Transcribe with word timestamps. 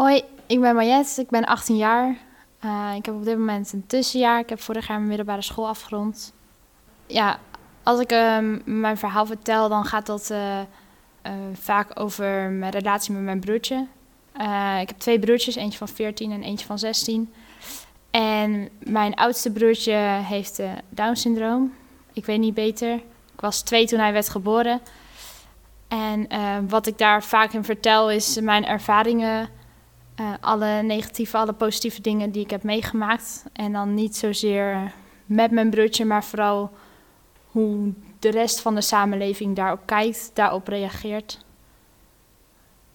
Hoi, 0.00 0.22
ik 0.46 0.60
ben 0.60 0.74
Mariette, 0.74 1.20
ik 1.20 1.28
ben 1.28 1.44
18 1.44 1.76
jaar. 1.76 2.16
Uh, 2.64 2.92
ik 2.96 3.06
heb 3.06 3.14
op 3.14 3.24
dit 3.24 3.38
moment 3.38 3.72
een 3.72 3.86
tussenjaar. 3.86 4.38
Ik 4.38 4.48
heb 4.48 4.60
vorig 4.60 4.86
jaar 4.86 4.96
mijn 4.96 5.08
middelbare 5.08 5.42
school 5.42 5.68
afgerond. 5.68 6.32
Ja, 7.06 7.38
als 7.82 8.00
ik 8.00 8.12
uh, 8.12 8.38
mijn 8.64 8.96
verhaal 8.96 9.26
vertel, 9.26 9.68
dan 9.68 9.84
gaat 9.84 10.06
dat 10.06 10.30
uh, 10.32 10.58
vaak 11.52 12.00
over 12.00 12.50
mijn 12.50 12.72
relatie 12.72 13.12
met 13.12 13.22
mijn 13.22 13.40
broertje. 13.40 13.86
ik 14.80 14.88
heb 14.88 14.98
twee 14.98 15.18
broertjes, 15.18 15.54
eentje 15.54 15.78
van 15.78 15.88
14 15.88 16.32
en 16.32 16.42
eentje 16.42 16.66
van 16.66 16.78
16. 16.78 17.32
En 18.10 18.68
mijn 18.78 19.14
oudste 19.14 19.52
broertje 19.52 19.94
heeft 20.22 20.60
Down-syndroom. 20.88 21.74
Ik 22.12 22.24
weet 22.24 22.38
niet 22.38 22.54
beter. 22.54 22.94
Ik 23.34 23.40
was 23.40 23.62
twee 23.62 23.86
toen 23.86 23.98
hij 23.98 24.12
werd 24.12 24.28
geboren. 24.28 24.80
En 25.88 26.28
wat 26.68 26.86
ik 26.86 26.98
daar 26.98 27.22
vaak 27.22 27.52
in 27.52 27.64
vertel 27.64 28.10
is 28.10 28.40
mijn 28.40 28.66
ervaringen 28.66 29.58
uh, 30.20 30.32
alle 30.40 30.82
negatieve, 30.82 31.36
alle 31.36 31.52
positieve 31.52 32.00
dingen 32.00 32.30
die 32.30 32.42
ik 32.42 32.50
heb 32.50 32.62
meegemaakt. 32.62 33.44
En 33.52 33.72
dan 33.72 33.94
niet 33.94 34.16
zozeer 34.16 34.92
met 35.26 35.50
mijn 35.50 35.70
broertje, 35.70 36.04
maar 36.04 36.24
vooral 36.24 36.70
hoe 37.46 37.92
de 38.18 38.30
rest 38.30 38.60
van 38.60 38.74
de 38.74 38.80
samenleving 38.80 39.56
daarop 39.56 39.80
kijkt, 39.84 40.30
daarop 40.34 40.68
reageert. 40.68 41.44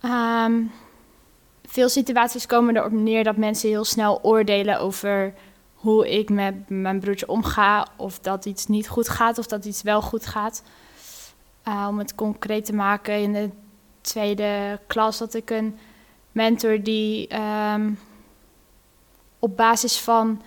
Um, 0.02 0.72
veel 1.66 1.90
situaties 1.90 2.46
komen 2.46 2.78
erop 2.78 2.92
neer 2.92 3.24
dat 3.24 3.38
mensen 3.38 3.70
heel 3.70 3.84
snel 3.84 4.20
oordelen 4.22 4.80
over 4.80 5.34
hoe 5.74 6.10
ik 6.10 6.30
met 6.30 6.70
mijn 6.70 7.00
broertje 7.00 7.28
omga. 7.28 7.88
Of 7.96 8.20
dat 8.20 8.46
iets 8.46 8.66
niet 8.66 8.88
goed 8.88 9.10
gaat 9.10 9.38
of 9.38 9.48
dat 9.48 9.66
iets 9.66 9.82
wel 9.82 10.02
goed 10.02 10.26
gaat. 10.26 10.64
Uh, 11.68 11.86
om 11.90 11.98
het 11.98 12.16
concreet 12.16 12.66
te 12.66 12.74
maken, 12.74 13.22
in 13.22 13.34
de 13.34 13.50
tweede 14.02 14.80
klas 14.88 15.20
had 15.20 15.34
ik 15.34 15.50
een 15.50 15.78
mentor 16.36 16.84
die 16.84 17.36
um, 17.74 18.00
op 19.40 19.58
basis 19.58 20.00
van 20.00 20.42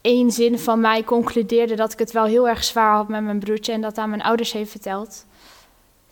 één 0.00 0.30
zin 0.30 0.58
van 0.58 0.80
mij 0.80 1.04
concludeerde 1.04 1.74
dat 1.74 1.92
ik 1.92 1.98
het 1.98 2.12
wel 2.12 2.24
heel 2.24 2.48
erg 2.48 2.64
zwaar 2.64 2.94
had 2.94 3.08
met 3.08 3.22
mijn 3.22 3.38
broertje 3.38 3.72
en 3.72 3.80
dat 3.80 3.98
aan 3.98 4.10
mijn 4.10 4.22
ouders 4.22 4.52
heeft 4.52 4.70
verteld. 4.70 5.26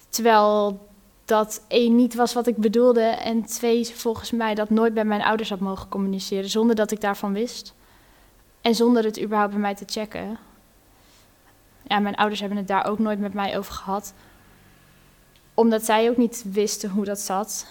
Terwijl 0.09 0.81
dat 1.25 1.65
één 1.69 1.97
niet 1.97 2.15
was 2.15 2.33
wat 2.33 2.47
ik 2.47 2.57
bedoelde 2.57 3.01
en 3.01 3.45
twee 3.45 3.87
volgens 3.87 4.31
mij 4.31 4.55
dat 4.55 4.71
nooit 4.71 4.95
bij 4.95 5.05
mijn 5.05 5.23
ouders 5.23 5.51
had 5.51 5.61
mogen 5.61 5.89
communiceren 5.89 6.49
zonder 6.49 6.77
dat 6.77 6.91
ik 6.91 7.01
daarvan 7.01 7.33
wist. 7.33 7.75
En 8.61 8.75
zonder 8.75 9.05
het 9.05 9.21
überhaupt 9.21 9.53
bij 9.53 9.61
mij 9.61 9.75
te 9.75 9.85
checken. 9.87 10.39
Ja, 11.83 11.99
mijn 11.99 12.15
ouders 12.15 12.41
hebben 12.41 12.59
het 12.59 12.69
daar 12.69 12.87
ook 12.87 12.99
nooit 12.99 13.19
met 13.19 13.35
mij 13.35 13.59
over 13.59 13.73
gehad. 13.73 14.15
Omdat 15.55 15.85
zij 15.85 16.11
ook 16.11 16.17
niet 16.17 16.45
wisten 16.53 16.91
hoe 16.91 17.05
dat 17.05 17.21
zat. 17.21 17.67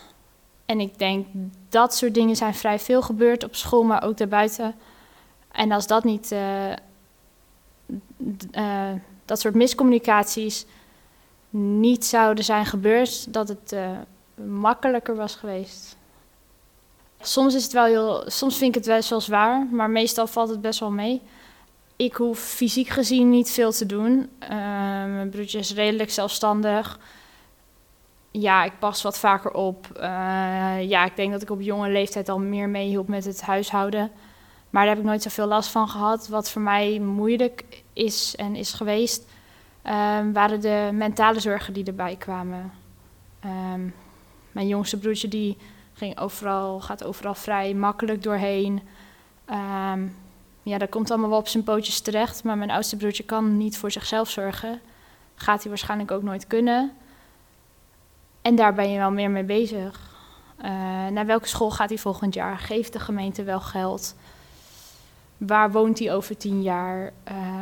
En 0.65 0.79
ik 0.79 0.97
denk 0.97 1.27
dat 1.69 1.95
soort 1.95 2.13
dingen 2.13 2.35
zijn 2.35 2.53
vrij 2.53 2.79
veel 2.79 3.01
gebeurd 3.01 3.43
op 3.43 3.55
school, 3.55 3.83
maar 3.83 4.03
ook 4.03 4.17
daarbuiten. 4.17 4.75
En 5.51 5.71
als 5.71 5.87
dat 5.87 6.03
niet, 6.03 6.31
uh, 6.31 6.71
uh, 8.51 8.91
dat 9.25 9.39
soort 9.39 9.55
miscommunicaties 9.55 10.65
niet 11.49 12.05
zouden 12.05 12.43
zijn 12.43 12.65
gebeurd, 12.65 13.33
dat 13.33 13.47
het 13.47 13.71
uh, 13.73 13.89
makkelijker 14.45 15.15
was 15.15 15.35
geweest. 15.35 15.97
Soms 17.21 17.55
is 17.55 17.63
het 17.63 17.73
wel 17.73 17.85
heel, 17.85 18.23
soms 18.25 18.57
vind 18.57 18.75
ik 18.75 18.83
het 18.83 18.95
best 18.95 19.09
wel 19.09 19.21
zwaar, 19.21 19.65
maar 19.71 19.89
meestal 19.89 20.27
valt 20.27 20.49
het 20.49 20.61
best 20.61 20.79
wel 20.79 20.91
mee. 20.91 21.21
Ik 21.95 22.15
hoef 22.15 22.39
fysiek 22.39 22.87
gezien 22.87 23.29
niet 23.29 23.51
veel 23.51 23.71
te 23.71 23.85
doen. 23.85 24.29
mijn 24.47 25.29
broertje 25.29 25.59
is 25.59 25.73
redelijk 25.73 26.11
zelfstandig 26.11 26.99
ja, 28.33 28.63
ik 28.63 28.79
pas 28.79 29.01
wat 29.01 29.19
vaker 29.19 29.51
op. 29.51 29.87
Uh, 29.95 30.01
ja, 30.81 31.05
ik 31.05 31.15
denk 31.15 31.31
dat 31.31 31.41
ik 31.41 31.49
op 31.49 31.61
jonge 31.61 31.89
leeftijd 31.89 32.29
al 32.29 32.39
meer 32.39 32.69
meehielp 32.69 33.07
met 33.07 33.25
het 33.25 33.41
huishouden. 33.41 34.11
Maar 34.69 34.85
daar 34.85 34.93
heb 34.93 35.03
ik 35.03 35.09
nooit 35.09 35.21
zoveel 35.21 35.47
last 35.47 35.69
van 35.69 35.87
gehad. 35.87 36.27
Wat 36.27 36.51
voor 36.51 36.61
mij 36.61 36.99
moeilijk 36.99 37.83
is 37.93 38.35
en 38.35 38.55
is 38.55 38.73
geweest, 38.73 39.29
um, 39.85 40.33
waren 40.33 40.61
de 40.61 40.89
mentale 40.93 41.39
zorgen 41.39 41.73
die 41.73 41.85
erbij 41.85 42.15
kwamen. 42.15 42.71
Um, 43.73 43.93
mijn 44.51 44.67
jongste 44.67 44.97
broertje 44.97 45.27
die 45.27 45.57
ging 45.93 46.19
overal, 46.19 46.79
gaat 46.79 47.03
overal 47.03 47.35
vrij 47.35 47.73
makkelijk 47.73 48.23
doorheen. 48.23 48.81
Um, 49.93 50.15
ja, 50.63 50.77
dat 50.77 50.89
komt 50.89 51.11
allemaal 51.11 51.29
wel 51.29 51.39
op 51.39 51.47
zijn 51.47 51.63
pootjes 51.63 51.99
terecht. 51.99 52.43
Maar 52.43 52.57
mijn 52.57 52.71
oudste 52.71 52.97
broertje 52.97 53.23
kan 53.23 53.57
niet 53.57 53.77
voor 53.77 53.91
zichzelf 53.91 54.29
zorgen. 54.29 54.79
Gaat 55.35 55.61
hij 55.61 55.69
waarschijnlijk 55.69 56.11
ook 56.11 56.23
nooit 56.23 56.47
kunnen. 56.47 56.91
En 58.43 58.55
daar 58.55 58.73
ben 58.73 58.89
je 58.89 58.97
wel 58.97 59.11
meer 59.11 59.31
mee 59.31 59.43
bezig. 59.43 60.11
Uh, 60.57 60.67
naar 61.07 61.25
welke 61.25 61.47
school 61.47 61.71
gaat 61.71 61.89
hij 61.89 61.97
volgend 61.97 62.33
jaar? 62.33 62.57
Geeft 62.57 62.93
de 62.93 62.99
gemeente 62.99 63.43
wel 63.43 63.59
geld? 63.59 64.15
Waar 65.37 65.71
woont 65.71 65.99
hij 65.99 66.13
over 66.13 66.37
tien 66.37 66.61
jaar? 66.61 67.13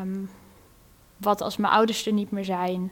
Um, 0.01 0.29
wat 1.17 1.41
als 1.41 1.57
mijn 1.57 1.73
ouders 1.73 2.05
er 2.05 2.13
niet 2.13 2.31
meer 2.31 2.45
zijn? 2.45 2.91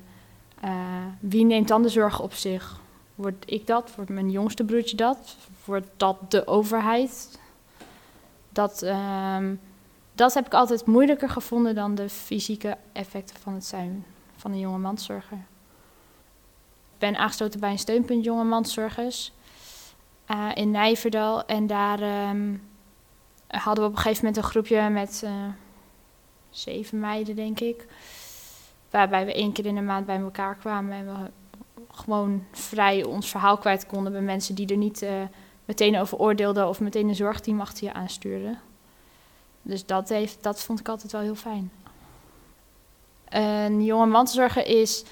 Uh, 0.63 0.72
wie 1.19 1.45
neemt 1.45 1.67
dan 1.67 1.81
de 1.81 1.89
zorg 1.89 2.22
op 2.22 2.33
zich? 2.33 2.79
Word 3.16 3.44
ik 3.45 3.67
dat? 3.67 3.95
Wordt 3.95 4.11
mijn 4.11 4.31
jongste 4.31 4.63
broertje 4.63 4.95
dat? 4.95 5.35
Wordt 5.66 5.88
dat 5.97 6.31
de 6.31 6.47
overheid? 6.47 7.39
Dat, 8.49 8.81
um, 8.81 9.59
dat 10.13 10.33
heb 10.33 10.45
ik 10.45 10.53
altijd 10.53 10.85
moeilijker 10.85 11.29
gevonden 11.29 11.75
dan 11.75 11.95
de 11.95 12.09
fysieke 12.09 12.78
effecten 12.91 13.35
van 13.39 13.53
het 13.53 13.66
zijn 13.66 14.05
van 14.35 14.51
een 14.51 14.59
jonge 14.59 14.78
manszorger 14.78 15.45
ben 16.99 17.17
aangesloten 17.17 17.59
bij 17.59 17.71
een 17.71 17.79
steunpunt 17.79 18.23
jonge 18.23 18.43
manszorgers 18.43 19.31
uh, 20.31 20.49
in 20.53 20.71
Nijverdal. 20.71 21.45
En 21.45 21.67
daar 21.67 22.29
um, 22.29 22.63
hadden 23.47 23.83
we 23.83 23.89
op 23.89 23.95
een 23.95 24.01
gegeven 24.01 24.25
moment 24.25 24.43
een 24.43 24.49
groepje 24.49 24.89
met 24.89 25.21
uh, 25.25 25.31
zeven 26.49 26.99
meiden, 26.99 27.35
denk 27.35 27.59
ik. 27.59 27.85
Waarbij 28.89 29.25
we 29.25 29.33
één 29.33 29.51
keer 29.51 29.65
in 29.65 29.75
de 29.75 29.81
maand 29.81 30.05
bij 30.05 30.19
elkaar 30.19 30.55
kwamen 30.55 30.93
en 30.93 31.05
we 31.05 31.29
gewoon 31.91 32.45
vrij 32.51 33.03
ons 33.03 33.29
verhaal 33.29 33.57
kwijt 33.57 33.85
konden 33.85 34.11
bij 34.11 34.21
mensen 34.21 34.55
die 34.55 34.67
er 34.67 34.77
niet 34.77 35.01
uh, 35.01 35.09
meteen 35.66 35.97
over 35.97 36.17
oordeelden 36.17 36.67
of 36.67 36.79
meteen 36.79 37.07
een 37.07 37.16
zorgteam 37.16 37.61
achter 37.61 37.83
je 37.83 37.93
aanstuurden. 37.93 38.59
Dus 39.61 39.85
dat, 39.85 40.09
heeft, 40.09 40.43
dat 40.43 40.63
vond 40.63 40.79
ik 40.79 40.89
altijd 40.89 41.11
wel 41.11 41.21
heel 41.21 41.35
fijn. 41.35 41.71
Een 43.29 43.83
jonge 43.83 44.05
mantelzorger 44.05 44.66
is 44.66 45.03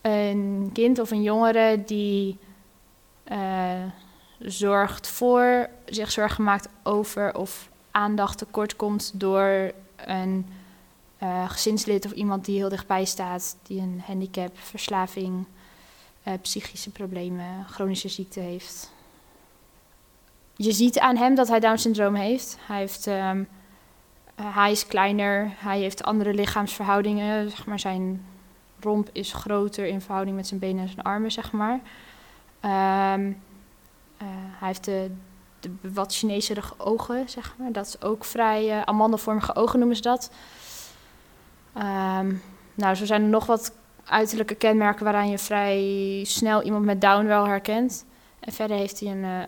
een 0.00 0.70
kind 0.72 0.98
of 0.98 1.10
een 1.10 1.22
jongere 1.22 1.82
die 1.84 2.38
uh, 3.32 3.84
zorgt 4.38 5.08
voor, 5.08 5.68
zich 5.84 6.10
zorgen 6.10 6.44
maakt 6.44 6.68
over 6.82 7.34
of 7.34 7.70
aandacht 7.90 8.38
tekort 8.38 8.76
komt 8.76 9.20
door 9.20 9.72
een 9.96 10.46
uh, 11.22 11.50
gezinslid 11.50 12.04
of 12.04 12.12
iemand 12.12 12.44
die 12.44 12.56
heel 12.56 12.68
dichtbij 12.68 13.04
staat, 13.04 13.56
die 13.62 13.80
een 13.80 14.02
handicap, 14.06 14.58
verslaving, 14.58 15.46
uh, 16.26 16.34
psychische 16.42 16.90
problemen, 16.90 17.64
chronische 17.70 18.08
ziekte 18.08 18.40
heeft. 18.40 18.92
Je 20.56 20.72
ziet 20.72 20.98
aan 20.98 21.16
hem 21.16 21.34
dat 21.34 21.48
hij 21.48 21.60
Down-syndroom 21.60 22.14
heeft. 22.14 22.56
Hij, 22.60 22.78
heeft 22.78 23.06
um, 23.06 23.48
hij 24.42 24.70
is 24.70 24.86
kleiner, 24.86 25.52
hij 25.56 25.78
heeft 25.78 26.02
andere 26.02 26.34
lichaamsverhoudingen, 26.34 27.50
zeg 27.50 27.66
maar 27.66 27.78
zijn 27.78 28.24
romp 28.80 29.08
is 29.12 29.32
groter 29.32 29.86
in 29.86 30.00
verhouding 30.00 30.36
met 30.36 30.46
zijn 30.46 30.60
benen 30.60 30.82
en 30.82 30.88
zijn 30.88 31.02
armen, 31.02 31.32
zeg 31.32 31.52
maar. 31.52 31.80
Um, 33.14 33.28
uh, 34.22 34.28
hij 34.58 34.68
heeft 34.68 34.84
de, 34.84 35.10
wat 35.80 36.14
Chineserige 36.14 36.74
ogen, 36.78 37.28
zeg 37.28 37.54
maar. 37.58 37.72
Dat 37.72 37.86
is 37.86 38.02
ook 38.02 38.24
vrij 38.24 38.76
uh, 38.76 38.82
amandelvormige 38.82 39.54
ogen 39.54 39.78
noemen 39.78 39.96
ze 39.96 40.02
dat. 40.02 40.30
Um, 41.76 42.42
nou, 42.74 42.94
zo 42.94 43.04
zijn 43.04 43.22
er 43.22 43.28
nog 43.28 43.46
wat 43.46 43.72
uiterlijke 44.04 44.54
kenmerken 44.54 45.04
waaraan 45.04 45.30
je 45.30 45.38
vrij 45.38 46.24
snel 46.26 46.62
iemand 46.62 46.84
met 46.84 47.00
Down 47.00 47.26
wel 47.26 47.46
herkent. 47.46 48.04
En 48.40 48.52
verder 48.52 48.76
heeft 48.76 49.00
hij 49.00 49.10
een 49.10 49.24
uh, 49.24 49.42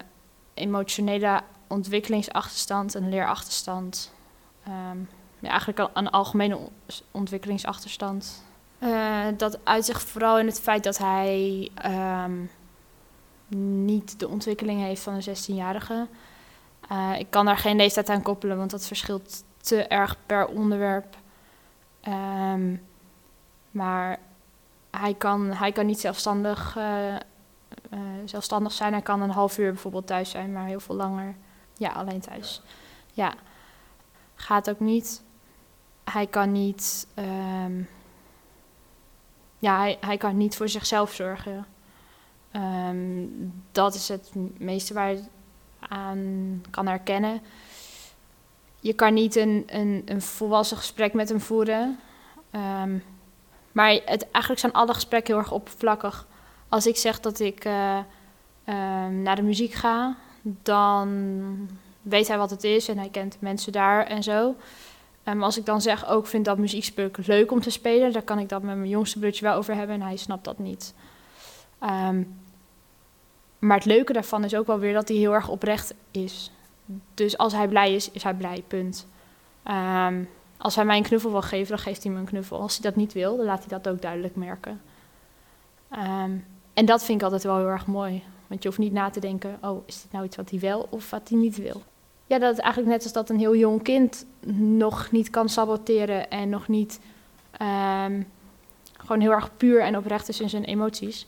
emotionele 0.54 1.40
ontwikkelingsachterstand, 1.66 2.94
een 2.94 3.08
leerachterstand. 3.08 4.12
Um, 4.68 5.08
ja, 5.38 5.48
eigenlijk 5.48 5.90
een 5.92 6.10
algemene 6.10 6.58
ontwikkelingsachterstand. 7.10 8.42
Uh, 8.82 9.26
dat 9.36 9.58
uit 9.64 9.84
zich 9.84 10.02
vooral 10.02 10.38
in 10.38 10.46
het 10.46 10.60
feit 10.60 10.84
dat 10.84 10.98
hij 10.98 11.70
um, 12.24 12.50
niet 13.48 14.18
de 14.18 14.28
ontwikkeling 14.28 14.80
heeft 14.80 15.02
van 15.02 15.14
een 15.14 15.36
16-jarige. 15.36 16.06
Uh, 16.92 17.18
ik 17.18 17.26
kan 17.30 17.44
daar 17.44 17.58
geen 17.58 17.76
leeftijd 17.76 18.08
aan 18.08 18.22
koppelen, 18.22 18.56
want 18.56 18.70
dat 18.70 18.86
verschilt 18.86 19.44
te 19.56 19.82
erg 19.82 20.16
per 20.26 20.46
onderwerp. 20.46 21.16
Um, 22.08 22.82
maar 23.70 24.18
hij 24.90 25.14
kan, 25.14 25.46
hij 25.46 25.72
kan 25.72 25.86
niet 25.86 26.00
zelfstandig, 26.00 26.76
uh, 26.76 27.14
zelfstandig 28.24 28.72
zijn. 28.72 28.92
Hij 28.92 29.02
kan 29.02 29.20
een 29.20 29.30
half 29.30 29.58
uur 29.58 29.72
bijvoorbeeld 29.72 30.06
thuis 30.06 30.30
zijn, 30.30 30.52
maar 30.52 30.66
heel 30.66 30.80
veel 30.80 30.94
langer. 30.94 31.34
Ja, 31.76 31.90
alleen 31.92 32.20
thuis. 32.20 32.62
Ja, 33.12 33.34
gaat 34.34 34.70
ook 34.70 34.80
niet. 34.80 35.22
Hij 36.04 36.26
kan 36.26 36.52
niet. 36.52 37.06
Um, 37.64 37.88
ja, 39.62 39.78
hij, 39.78 39.96
hij 40.00 40.16
kan 40.16 40.36
niet 40.36 40.56
voor 40.56 40.68
zichzelf 40.68 41.12
zorgen. 41.12 41.66
Ehm, 42.50 43.26
dat 43.72 43.94
is 43.94 44.08
het 44.08 44.30
meeste 44.58 44.94
waar 44.94 45.10
je 45.10 45.22
aan 45.78 46.62
kan 46.70 46.86
herkennen. 46.86 47.40
Je 48.80 48.92
kan 48.92 49.14
niet 49.14 49.36
een, 49.36 49.62
een, 49.66 50.02
een 50.04 50.22
volwassen 50.22 50.76
gesprek 50.76 51.12
met 51.12 51.28
hem 51.28 51.40
voeren. 51.40 51.98
Ehm, 52.50 52.98
maar 53.72 53.90
het, 53.90 54.30
eigenlijk 54.30 54.58
zijn 54.58 54.72
alle 54.72 54.94
gesprekken 54.94 55.34
heel 55.34 55.42
erg 55.42 55.52
oppervlakkig. 55.52 56.26
Als 56.68 56.86
ik 56.86 56.96
zeg 56.96 57.20
dat 57.20 57.40
ik 57.40 57.64
uh, 57.64 57.98
naar 59.08 59.36
de 59.36 59.42
muziek 59.42 59.72
ga, 59.72 60.16
dan 60.42 61.08
weet 62.02 62.28
hij 62.28 62.38
wat 62.38 62.50
het 62.50 62.64
is 62.64 62.88
en 62.88 62.98
hij 62.98 63.08
kent 63.08 63.36
mensen 63.40 63.72
daar 63.72 64.06
en 64.06 64.22
zo. 64.22 64.54
Um, 65.24 65.42
als 65.42 65.58
ik 65.58 65.66
dan 65.66 65.80
zeg, 65.80 66.08
ook 66.08 66.26
vind 66.26 66.44
dat 66.44 66.58
muziekspuk 66.58 67.26
leuk 67.26 67.52
om 67.52 67.60
te 67.60 67.70
spelen, 67.70 68.12
dan 68.12 68.24
kan 68.24 68.38
ik 68.38 68.48
dat 68.48 68.62
met 68.62 68.76
mijn 68.76 68.88
jongste 68.88 69.18
broertje 69.18 69.44
wel 69.44 69.56
over 69.56 69.74
hebben 69.74 69.96
en 69.96 70.02
hij 70.02 70.16
snapt 70.16 70.44
dat 70.44 70.58
niet. 70.58 70.94
Um, 71.82 72.40
maar 73.58 73.76
het 73.76 73.86
leuke 73.86 74.12
daarvan 74.12 74.44
is 74.44 74.54
ook 74.54 74.66
wel 74.66 74.78
weer 74.78 74.92
dat 74.92 75.08
hij 75.08 75.16
heel 75.16 75.34
erg 75.34 75.48
oprecht 75.48 75.94
is. 76.10 76.50
Dus 77.14 77.38
als 77.38 77.52
hij 77.52 77.68
blij 77.68 77.94
is, 77.94 78.10
is 78.10 78.22
hij 78.22 78.34
blij, 78.34 78.64
punt. 78.68 79.06
Um, 79.66 80.28
als 80.56 80.74
hij 80.74 80.84
mij 80.84 80.96
een 80.96 81.02
knuffel 81.02 81.30
wil 81.30 81.42
geven, 81.42 81.68
dan 81.68 81.78
geeft 81.78 82.02
hij 82.02 82.12
me 82.12 82.18
een 82.18 82.24
knuffel. 82.24 82.60
Als 82.60 82.78
hij 82.78 82.90
dat 82.90 82.96
niet 82.96 83.12
wil, 83.12 83.36
dan 83.36 83.46
laat 83.46 83.58
hij 83.58 83.78
dat 83.78 83.88
ook 83.88 84.02
duidelijk 84.02 84.36
merken. 84.36 84.80
En 86.72 86.84
dat 86.84 87.04
vind 87.04 87.18
ik 87.18 87.24
altijd 87.24 87.42
wel 87.42 87.56
heel 87.56 87.68
erg 87.68 87.86
mooi. 87.86 88.22
Want 88.46 88.62
je 88.62 88.68
hoeft 88.68 88.80
niet 88.80 88.92
na 88.92 89.10
te 89.10 89.20
denken, 89.20 89.58
oh, 89.60 89.82
is 89.86 90.02
dit 90.02 90.12
nou 90.12 90.24
iets 90.24 90.36
wat 90.36 90.50
hij 90.50 90.60
wel 90.60 90.86
of 90.90 91.10
wat 91.10 91.28
hij 91.28 91.38
niet 91.38 91.56
wil? 91.56 91.82
Ja, 92.32 92.38
dat 92.38 92.52
is 92.52 92.58
eigenlijk 92.58 92.92
net 92.92 93.02
als 93.02 93.12
dat 93.12 93.30
een 93.30 93.38
heel 93.38 93.56
jong 93.56 93.82
kind 93.82 94.26
nog 94.56 95.10
niet 95.10 95.30
kan 95.30 95.48
saboteren 95.48 96.30
en 96.30 96.48
nog 96.48 96.68
niet 96.68 97.00
um, 97.52 98.26
gewoon 98.96 99.20
heel 99.20 99.30
erg 99.30 99.56
puur 99.56 99.80
en 99.80 99.96
oprecht 99.96 100.28
is 100.28 100.40
in 100.40 100.48
zijn 100.48 100.64
emoties. 100.64 101.26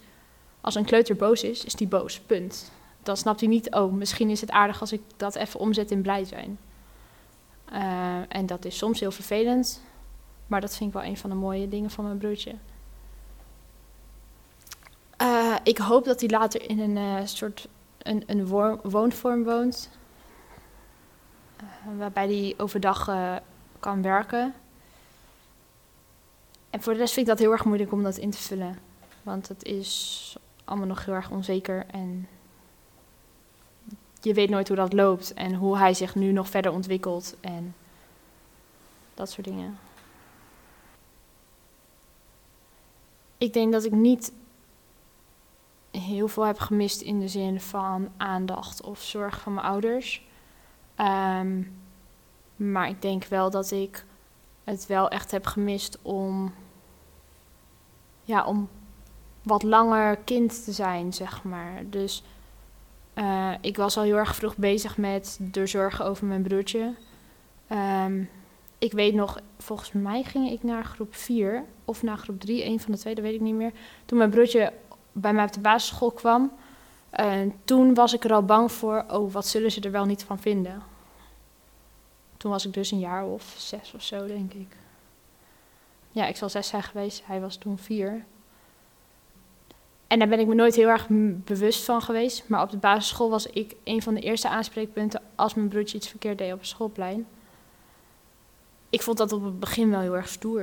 Als 0.61 0.75
een 0.75 0.85
kleuter 0.85 1.17
boos 1.17 1.43
is, 1.43 1.65
is 1.65 1.75
die 1.75 1.87
boos, 1.87 2.21
punt. 2.21 2.73
Dan 3.03 3.17
snapt 3.17 3.41
hij 3.41 3.49
niet, 3.49 3.75
oh, 3.75 3.93
misschien 3.93 4.31
is 4.31 4.41
het 4.41 4.51
aardig 4.51 4.81
als 4.81 4.93
ik 4.93 5.01
dat 5.17 5.35
even 5.35 5.61
omzet 5.61 5.91
in 5.91 6.03
blij 6.03 6.25
zijn. 6.25 6.59
Uh, 7.73 8.17
en 8.29 8.47
dat 8.47 8.65
is 8.65 8.77
soms 8.77 9.01
heel 9.01 9.12
vervelend, 9.12 9.83
maar 10.47 10.61
dat 10.61 10.77
vind 10.77 10.89
ik 10.89 11.01
wel 11.01 11.09
een 11.11 11.17
van 11.17 11.31
de 11.31 11.37
mooie 11.37 11.69
dingen 11.69 11.91
van 11.91 12.05
mijn 12.05 12.19
broertje. 12.19 12.55
Uh, 15.23 15.55
ik 15.62 15.79
hoop 15.79 16.05
dat 16.05 16.21
hij 16.21 16.29
later 16.29 16.71
in 16.71 16.79
een 16.79 16.97
uh, 16.97 17.17
soort 17.25 17.69
een, 17.99 18.23
een 18.27 18.47
woonvorm 18.83 19.45
woont, 19.45 19.91
waarbij 21.96 22.26
hij 22.26 22.55
overdag 22.56 23.11
kan 23.81 24.02
werken. 24.02 24.55
En 26.70 26.82
voor 26.82 26.93
de 26.93 26.99
rest 26.99 27.14
vind 27.14 27.26
ik 27.26 27.32
dat 27.32 27.43
heel 27.43 27.52
erg 27.52 27.64
moeilijk 27.64 27.93
om 27.93 28.02
dat 28.02 28.16
in 28.16 28.31
te 28.31 28.38
vullen, 28.38 28.78
want 29.22 29.49
het 29.49 29.64
is 29.64 30.37
allemaal 30.64 30.87
nog 30.87 31.05
heel 31.05 31.14
erg 31.14 31.31
onzeker 31.31 31.87
en 31.87 32.28
je 34.20 34.34
weet 34.34 34.50
nooit 34.50 34.69
hoe 34.69 34.76
dat 34.76 34.93
loopt 34.93 35.34
en 35.34 35.55
hoe 35.55 35.78
hij 35.78 35.94
zich 35.94 36.14
nu 36.14 36.32
nog 36.32 36.49
verder 36.49 36.72
ontwikkelt 36.72 37.37
en 37.40 37.75
dat 39.14 39.31
soort 39.31 39.46
dingen. 39.46 39.78
Ik 43.38 43.52
denk 43.52 43.72
dat 43.72 43.84
ik 43.84 43.93
niet 43.93 44.32
heel 45.90 46.28
veel 46.28 46.43
heb 46.43 46.58
gemist 46.58 47.00
in 47.00 47.20
de 47.20 47.28
zin 47.28 47.60
van 47.60 48.08
aandacht 48.17 48.82
of 48.82 49.02
zorg 49.02 49.40
van 49.40 49.55
mijn 49.55 49.67
ouders. 49.67 50.26
Um, 51.00 51.76
maar 52.56 52.88
ik 52.88 53.02
denk 53.02 53.25
wel 53.25 53.50
dat 53.50 53.70
ik 53.70 54.05
het 54.64 54.87
wel 54.87 55.08
echt 55.08 55.31
heb 55.31 55.46
gemist 55.46 55.99
om, 56.02 56.55
ja, 58.23 58.44
om 58.44 58.69
wat 59.43 59.62
langer 59.62 60.17
kind 60.17 60.64
te 60.64 60.73
zijn, 60.73 61.12
zeg 61.12 61.43
maar. 61.43 61.82
Dus 61.91 62.23
uh, 63.14 63.52
ik 63.61 63.76
was 63.76 63.96
al 63.96 64.02
heel 64.02 64.17
erg 64.17 64.35
vroeg 64.35 64.56
bezig 64.56 64.96
met 64.96 65.38
de 65.41 65.67
zorgen 65.67 66.05
over 66.05 66.26
mijn 66.26 66.43
broertje. 66.43 66.94
Um, 67.69 68.31
ik 68.79 68.93
weet 68.93 69.14
nog, 69.14 69.41
volgens 69.58 69.93
mij 69.93 70.23
ging 70.23 70.50
ik 70.50 70.62
naar 70.62 70.85
groep 70.85 71.14
4 71.14 71.64
of 71.85 72.02
naar 72.02 72.19
groep 72.19 72.41
3, 72.41 72.64
een 72.64 72.81
van 72.81 72.93
de 72.93 72.99
twee, 72.99 73.14
dat 73.14 73.25
weet 73.25 73.35
ik 73.35 73.41
niet 73.41 73.55
meer. 73.55 73.73
Toen 74.05 74.19
mijn 74.19 74.31
broertje 74.31 74.73
bij 75.12 75.32
mij 75.32 75.44
op 75.44 75.52
de 75.52 75.61
basisschool 75.61 76.11
kwam, 76.11 76.52
uh, 77.20 77.52
toen 77.64 77.94
was 77.94 78.12
ik 78.12 78.25
er 78.25 78.32
al 78.32 78.44
bang 78.44 78.72
voor, 78.72 79.05
oh, 79.08 79.32
wat 79.32 79.46
zullen 79.46 79.70
ze 79.70 79.81
er 79.81 79.90
wel 79.90 80.05
niet 80.05 80.25
van 80.25 80.38
vinden. 80.38 80.82
Toen 82.37 82.50
was 82.50 82.66
ik 82.66 82.72
dus 82.72 82.90
een 82.90 82.99
jaar 82.99 83.25
of 83.25 83.55
zes 83.56 83.93
of 83.94 84.02
zo, 84.02 84.26
denk 84.26 84.52
ik. 84.52 84.76
Ja, 86.11 86.26
ik 86.26 86.37
zal 86.37 86.49
zes 86.49 86.69
zijn 86.69 86.82
geweest, 86.82 87.22
hij 87.26 87.40
was 87.40 87.56
toen 87.56 87.78
vier. 87.78 88.25
En 90.06 90.19
daar 90.19 90.28
ben 90.28 90.40
ik 90.40 90.46
me 90.46 90.55
nooit 90.55 90.75
heel 90.75 90.88
erg 90.88 91.06
bewust 91.44 91.84
van 91.84 92.02
geweest. 92.02 92.49
Maar 92.49 92.62
op 92.62 92.70
de 92.70 92.76
basisschool 92.76 93.31
was 93.31 93.46
ik 93.46 93.75
een 93.84 94.02
van 94.02 94.14
de 94.14 94.20
eerste 94.20 94.49
aanspreekpunten 94.49 95.22
als 95.34 95.55
mijn 95.55 95.69
broertje 95.69 95.96
iets 95.96 96.08
verkeerd 96.08 96.38
deed 96.38 96.52
op 96.52 96.58
het 96.58 96.69
schoolplein. 96.69 97.26
Ik 98.90 99.02
vond 99.02 99.19
dat 99.19 99.32
op 99.32 99.44
het 99.44 99.60
begin 99.60 99.90
wel 99.90 100.00
heel 100.00 100.17
erg 100.17 100.28
stoer. 100.28 100.62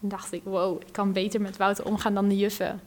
Dan 0.00 0.08
dacht 0.10 0.32
ik, 0.32 0.42
wow, 0.44 0.80
ik 0.80 0.92
kan 0.92 1.12
beter 1.12 1.40
met 1.40 1.56
Wouter 1.56 1.84
omgaan 1.84 2.14
dan 2.14 2.28
de 2.28 2.36
juffen. 2.36 2.80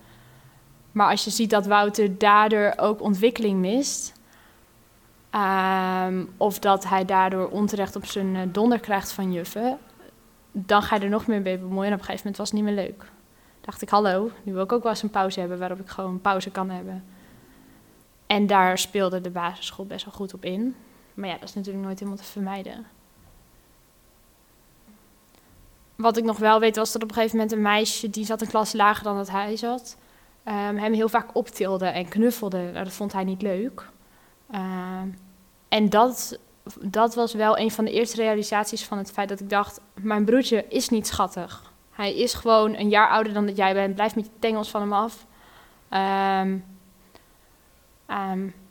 Maar 0.96 1.10
als 1.10 1.24
je 1.24 1.30
ziet 1.30 1.50
dat 1.50 1.66
Wouter 1.66 2.18
daardoor 2.18 2.74
ook 2.78 3.02
ontwikkeling 3.02 3.60
mist, 3.60 4.14
um, 5.32 6.30
of 6.38 6.60
dat 6.60 6.88
hij 6.88 7.06
daardoor 7.06 7.48
onterecht 7.48 7.96
op 7.96 8.06
zijn 8.06 8.36
eh, 8.36 8.42
donder 8.52 8.80
krijgt 8.80 9.12
van 9.12 9.32
juffen, 9.32 9.78
dan 10.52 10.82
ga 10.82 10.96
je 10.96 11.02
er 11.02 11.10
nog 11.10 11.28
meer 11.28 11.42
mee 11.42 11.58
bemoeien. 11.58 11.88
En 11.88 11.94
op 11.94 12.00
een 12.00 12.06
gegeven 12.06 12.22
moment 12.26 12.38
was 12.38 12.52
het 12.52 12.60
niet 12.60 12.76
meer 12.76 12.86
leuk 12.86 13.14
dacht 13.66 13.82
ik, 13.82 13.90
hallo, 13.90 14.32
nu 14.44 14.54
wil 14.54 14.64
ik 14.64 14.72
ook 14.72 14.84
wel 14.84 14.92
eens 14.92 15.04
een 15.04 15.10
pauze 15.10 15.40
hebben 15.40 15.60
waarop 15.60 15.80
ik 15.80 15.90
gewoon 15.90 16.22
pauze 16.22 16.50
kan 16.50 16.70
hebben. 16.70 17.04
En 18.28 18.48
daar 18.48 18.78
speelde 18.78 19.22
de 19.22 19.30
basisschool 19.30 19.86
best 19.86 20.06
wel 20.06 20.14
goed 20.14 20.34
op 20.34 20.46
in. 20.46 20.76
Maar 21.14 21.30
ja, 21.30 21.38
dat 21.38 21.50
is 21.50 21.56
natuurlijk 21.56 21.86
nooit 21.86 22.00
helemaal 22.00 22.20
te 22.20 22.28
vermijden. 22.28 22.86
Wat 25.96 26.18
ik 26.18 26.24
nog 26.24 26.38
wel 26.38 26.60
weet 26.60 26.76
was 26.76 26.92
dat 26.92 27.04
op 27.04 27.10
een 27.10 27.16
gegeven 27.16 27.38
moment 27.38 27.56
een 27.56 27.62
meisje, 27.62 28.10
die 28.10 28.26
zat 28.26 28.42
een 28.42 28.48
klas 28.48 28.74
lager 28.74 29.04
dan 29.04 29.16
dat 29.16 29.30
hij 29.30 29.58
zat, 29.58 29.98
um, 30.46 30.78
hem 30.78 30.94
heel 30.94 31.10
vaak 31.10 31.36
optilde 31.36 31.86
en 31.86 32.08
knuffelde. 32.08 32.58
Nou, 32.58 32.84
dat 32.84 32.94
vond 32.94 33.14
hij 33.14 33.24
niet 33.24 33.42
leuk. 33.42 33.90
Um, 34.56 35.18
en 35.70 35.90
dat, 35.90 36.40
dat 36.80 37.16
was 37.16 37.34
wel 37.34 37.58
een 37.58 37.72
van 37.72 37.86
de 37.86 37.92
eerste 37.92 38.16
realisaties 38.16 38.84
van 38.86 38.98
het 38.98 39.12
feit 39.12 39.30
dat 39.30 39.40
ik 39.40 39.50
dacht, 39.50 39.82
mijn 39.94 40.26
broertje 40.26 40.66
is 40.70 40.90
niet 40.90 41.08
schattig. 41.08 41.74
Hij 41.92 42.16
is 42.16 42.34
gewoon 42.34 42.76
een 42.76 42.90
jaar 42.90 43.10
ouder 43.10 43.34
dan 43.34 43.46
dat 43.46 43.58
jij 43.58 43.74
bent. 43.74 43.96
Blijf 43.96 44.16
met 44.16 44.26
je 44.26 44.32
tengels 44.40 44.70
van 44.70 44.82
hem 44.82 44.94
af. 44.94 45.26
Um, 45.90 46.66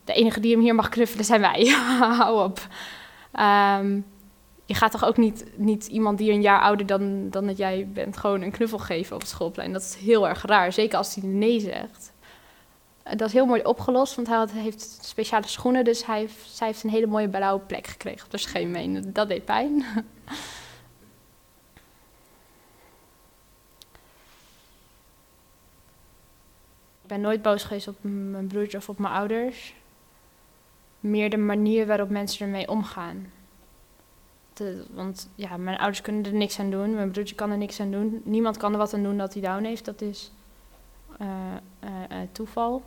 de 0.03 0.13
enige 0.13 0.39
die 0.39 0.51
hem 0.51 0.61
hier 0.61 0.75
mag 0.75 0.89
knuffelen 0.89 1.25
zijn 1.25 1.41
wij. 1.41 1.65
Hou 2.17 2.43
op. 2.43 2.67
Um, 3.79 4.05
je 4.65 4.73
gaat 4.73 4.91
toch 4.91 5.05
ook 5.05 5.17
niet, 5.17 5.45
niet 5.55 5.87
iemand 5.87 6.17
die 6.17 6.31
een 6.31 6.41
jaar 6.41 6.61
ouder 6.61 6.85
dan, 6.85 7.29
dan 7.29 7.47
dat 7.47 7.57
jij 7.57 7.87
bent, 7.93 8.17
gewoon 8.17 8.41
een 8.41 8.51
knuffel 8.51 8.77
geven 8.77 9.15
op 9.15 9.21
het 9.21 9.29
schoolplein. 9.29 9.73
Dat 9.73 9.81
is 9.81 9.95
heel 9.95 10.27
erg 10.27 10.45
raar, 10.45 10.73
zeker 10.73 10.97
als 10.97 11.15
hij 11.15 11.23
nee 11.29 11.59
zegt. 11.59 12.13
Dat 13.03 13.27
is 13.27 13.33
heel 13.33 13.45
mooi 13.45 13.63
opgelost, 13.63 14.15
want 14.15 14.27
hij 14.27 14.37
had, 14.37 14.51
heeft 14.51 14.97
speciale 15.01 15.47
schoenen, 15.47 15.83
dus 15.83 16.05
hij, 16.05 16.29
zij 16.45 16.67
heeft 16.67 16.83
een 16.83 16.89
hele 16.89 17.07
mooie 17.07 17.29
blauwe 17.29 17.61
plek 17.61 17.87
gekregen 17.87 18.25
op 18.25 18.31
de 18.31 18.37
scheenbeen. 18.37 19.13
Dat 19.13 19.27
deed 19.27 19.45
pijn. 19.45 19.83
Ik 27.01 27.11
ben 27.11 27.21
nooit 27.21 27.41
boos 27.41 27.63
geweest 27.63 27.87
op 27.87 27.95
mijn 28.01 28.47
broertje 28.47 28.77
of 28.77 28.89
op 28.89 28.99
mijn 28.99 29.13
ouders. 29.13 29.73
Meer 30.99 31.29
de 31.29 31.37
manier 31.37 31.85
waarop 31.85 32.09
mensen 32.09 32.45
ermee 32.45 32.69
omgaan. 32.69 33.31
Want 34.93 35.29
ja, 35.35 35.57
mijn 35.57 35.77
ouders 35.77 36.01
kunnen 36.01 36.25
er 36.25 36.33
niks 36.33 36.59
aan 36.59 36.69
doen. 36.69 36.93
Mijn 36.93 37.11
broertje 37.11 37.35
kan 37.35 37.51
er 37.51 37.57
niks 37.57 37.79
aan 37.79 37.91
doen. 37.91 38.21
Niemand 38.23 38.57
kan 38.57 38.71
er 38.71 38.77
wat 38.77 38.93
aan 38.93 39.03
doen 39.03 39.17
dat 39.17 39.33
hij 39.33 39.41
down 39.41 39.63
heeft. 39.63 39.85
Dat 39.85 40.01
is 40.01 40.31
uh, 41.21 41.27
uh, 41.83 42.17
toeval. 42.31 42.83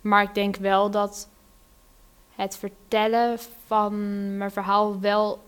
Maar 0.00 0.22
ik 0.22 0.34
denk 0.34 0.56
wel 0.56 0.90
dat 0.90 1.28
het 2.34 2.56
vertellen 2.56 3.38
van 3.66 4.36
mijn 4.36 4.50
verhaal 4.50 5.00
wel. 5.00 5.44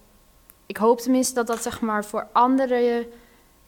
Ik 0.67 0.77
hoop 0.77 0.99
tenminste 0.99 1.35
dat 1.35 1.47
dat 1.47 1.63
zeg 1.63 1.81
maar 1.81 2.05
voor 2.05 2.29
andere 2.33 3.09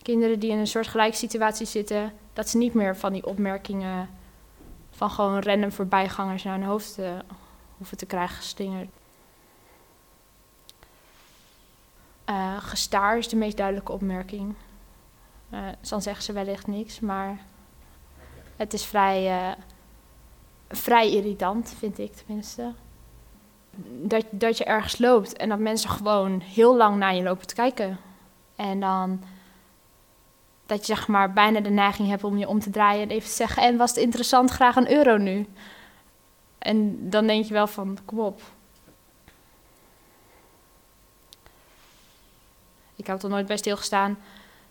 kinderen 0.02 0.38
die 0.38 0.50
in 0.50 0.58
een 0.58 0.66
soort 0.66 0.86
gelijke 0.86 1.16
situatie 1.16 1.66
zitten 1.66 2.12
dat 2.32 2.48
ze 2.48 2.58
niet 2.58 2.74
meer 2.74 2.96
van 2.96 3.12
die 3.12 3.26
opmerkingen 3.26 4.10
van 4.90 5.10
gewoon 5.10 5.42
random 5.42 5.72
voorbijgangers 5.72 6.42
naar 6.42 6.58
hun 6.58 6.66
hoofd 6.68 6.98
hoeven 7.76 7.96
te 7.96 8.06
krijgen 8.06 8.36
gestingerd. 8.36 8.88
Uh, 12.30 12.56
gestaar 12.58 13.18
is 13.18 13.28
de 13.28 13.36
meest 13.36 13.56
duidelijke 13.56 13.92
opmerking. 13.92 14.54
Uh, 15.50 15.60
dan 15.88 16.02
zeggen 16.02 16.24
ze 16.24 16.32
wellicht 16.32 16.66
niks, 16.66 17.00
maar 17.00 17.38
het 18.56 18.72
is 18.72 18.84
vrij, 18.84 19.54
vrij 20.68 21.10
irritant, 21.10 21.74
vind 21.78 21.98
ik 21.98 22.14
tenminste. 22.14 22.72
Dat, 24.02 24.24
dat 24.30 24.58
je 24.58 24.64
ergens 24.64 24.98
loopt 24.98 25.36
en 25.36 25.48
dat 25.48 25.58
mensen 25.58 25.90
gewoon 25.90 26.40
heel 26.40 26.76
lang 26.76 26.96
naar 26.96 27.14
je 27.14 27.22
lopen 27.22 27.46
te 27.46 27.54
kijken. 27.54 27.98
En 28.56 28.80
dan 28.80 29.20
dat 30.68 30.86
je 30.86 30.94
zeg 30.94 31.08
maar 31.08 31.32
bijna 31.32 31.60
de 31.60 31.70
neiging 31.70 32.08
hebt 32.08 32.24
om 32.24 32.38
je 32.38 32.48
om 32.48 32.60
te 32.60 32.70
draaien 32.70 33.02
en 33.02 33.10
even 33.10 33.28
te 33.28 33.34
zeggen: 33.34 33.62
En 33.62 33.76
was 33.76 33.90
het 33.90 33.98
interessant, 33.98 34.50
graag 34.50 34.76
een 34.76 34.92
euro 34.92 35.16
nu. 35.16 35.46
En 36.58 37.10
dan 37.10 37.26
denk 37.26 37.44
je 37.44 37.52
wel 37.52 37.66
van: 37.66 37.98
Kom 38.04 38.20
op. 38.20 38.40
Ik 42.98 43.06
heb 43.06 43.22
er 43.22 43.28
nooit 43.28 43.46
bij 43.46 43.56
stilgestaan 43.56 44.18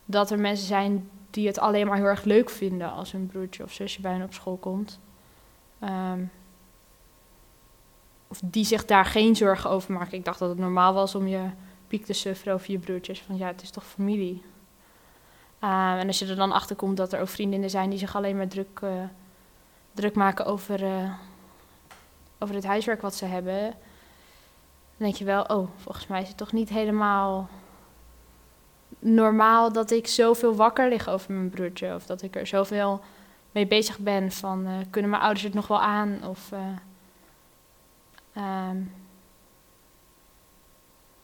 dat 0.05 0.31
er 0.31 0.39
mensen 0.39 0.67
zijn 0.67 1.09
die 1.29 1.47
het 1.47 1.59
alleen 1.59 1.87
maar 1.87 1.97
heel 1.97 2.05
erg 2.05 2.23
leuk 2.23 2.49
vinden 2.49 2.91
als 2.91 3.11
hun 3.11 3.27
broertje 3.27 3.63
of 3.63 3.71
zusje 3.71 4.01
bij 4.01 4.11
hen 4.11 4.23
op 4.23 4.33
school 4.33 4.57
komt. 4.57 4.99
Ehm, 5.79 6.23
of 8.27 8.39
die 8.43 8.65
zich 8.65 8.85
daar 8.85 9.05
geen 9.05 9.35
zorgen 9.35 9.69
over 9.69 9.93
maken. 9.93 10.17
Ik 10.17 10.25
dacht 10.25 10.39
dat 10.39 10.49
het 10.49 10.57
normaal 10.57 10.93
was 10.93 11.15
om 11.15 11.27
je 11.27 11.49
piek 11.87 12.05
te 12.05 12.13
sufferen 12.13 12.53
over 12.53 12.71
je 12.71 12.79
broertjes. 12.79 13.21
Van 13.21 13.37
ja, 13.37 13.47
het 13.47 13.61
is 13.61 13.69
toch 13.69 13.85
familie. 13.85 14.43
Ehm, 15.59 15.97
en 15.97 16.07
als 16.07 16.19
je 16.19 16.25
er 16.25 16.35
dan 16.35 16.51
achter 16.51 16.75
komt 16.75 16.97
dat 16.97 17.13
er 17.13 17.21
ook 17.21 17.27
vriendinnen 17.27 17.69
zijn 17.69 17.89
die 17.89 17.99
zich 17.99 18.15
alleen 18.15 18.37
maar 18.37 18.47
druk, 18.47 18.79
uh, 18.83 19.03
druk 19.93 20.15
maken 20.15 20.45
over, 20.45 20.83
uh, 20.83 21.13
over 22.39 22.55
het 22.55 22.65
huiswerk 22.65 23.01
wat 23.01 23.15
ze 23.15 23.25
hebben, 23.25 23.61
dan 24.97 25.07
denk 25.07 25.15
je 25.15 25.25
wel, 25.25 25.43
oh, 25.43 25.69
volgens 25.75 26.07
mij 26.07 26.21
is 26.21 26.27
het 26.27 26.37
toch 26.37 26.51
niet 26.51 26.69
helemaal 26.69 27.49
normaal 28.99 29.71
dat 29.71 29.91
ik 29.91 30.07
zoveel 30.07 30.55
wakker 30.55 30.89
lig 30.89 31.09
over 31.09 31.33
mijn 31.33 31.49
broertje. 31.49 31.95
Of 31.95 32.05
dat 32.05 32.21
ik 32.21 32.35
er 32.35 32.47
zoveel 32.47 33.01
mee 33.51 33.67
bezig 33.67 33.99
ben 33.99 34.31
van, 34.31 34.67
uh, 34.67 34.73
kunnen 34.89 35.11
mijn 35.11 35.21
ouders 35.21 35.43
het 35.43 35.53
nog 35.53 35.67
wel 35.67 35.81
aan? 35.81 36.19
Of, 36.23 36.51
um, 38.37 38.91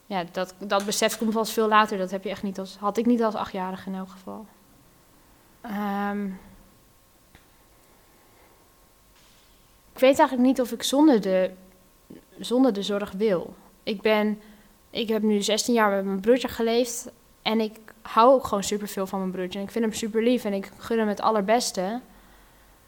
ja, 0.05 0.23
dat, 0.31 0.55
dat 0.57 0.85
besef 0.85 1.17
komt 1.17 1.33
pas 1.33 1.53
veel 1.53 1.67
later. 1.67 1.97
Dat 1.97 2.11
heb 2.11 2.23
je 2.23 2.29
echt 2.29 2.43
niet 2.43 2.59
als, 2.59 2.77
had 2.79 2.97
ik 2.97 3.05
niet 3.05 3.23
als 3.23 3.35
achtjarige 3.35 3.89
in 3.89 3.95
elk 3.95 4.09
geval. 4.09 4.45
Um, 5.65 6.39
ik 9.93 9.99
weet 9.99 10.19
eigenlijk 10.19 10.47
niet 10.47 10.61
of 10.61 10.71
ik 10.71 10.83
zonder 10.83 11.21
de, 11.21 11.51
zonder 12.39 12.73
de 12.73 12.81
zorg 12.81 13.11
wil. 13.11 13.55
Ik 13.83 14.01
ben, 14.01 14.41
ik 14.89 15.07
heb 15.07 15.21
nu 15.21 15.41
16 15.41 15.73
jaar 15.73 15.91
met 15.91 16.05
mijn 16.05 16.19
broertje 16.19 16.47
geleefd. 16.47 17.11
En 17.43 17.59
ik 17.59 17.79
hou 18.01 18.33
ook 18.33 18.47
gewoon 18.47 18.63
superveel 18.63 19.07
van 19.07 19.19
mijn 19.19 19.31
broertje. 19.31 19.59
En 19.59 19.65
ik 19.65 19.71
vind 19.71 19.85
hem 19.85 19.93
super 19.93 20.23
lief 20.23 20.45
en 20.45 20.53
ik 20.53 20.71
gun 20.77 20.97
hem 20.97 21.07
het 21.07 21.21
allerbeste. 21.21 22.01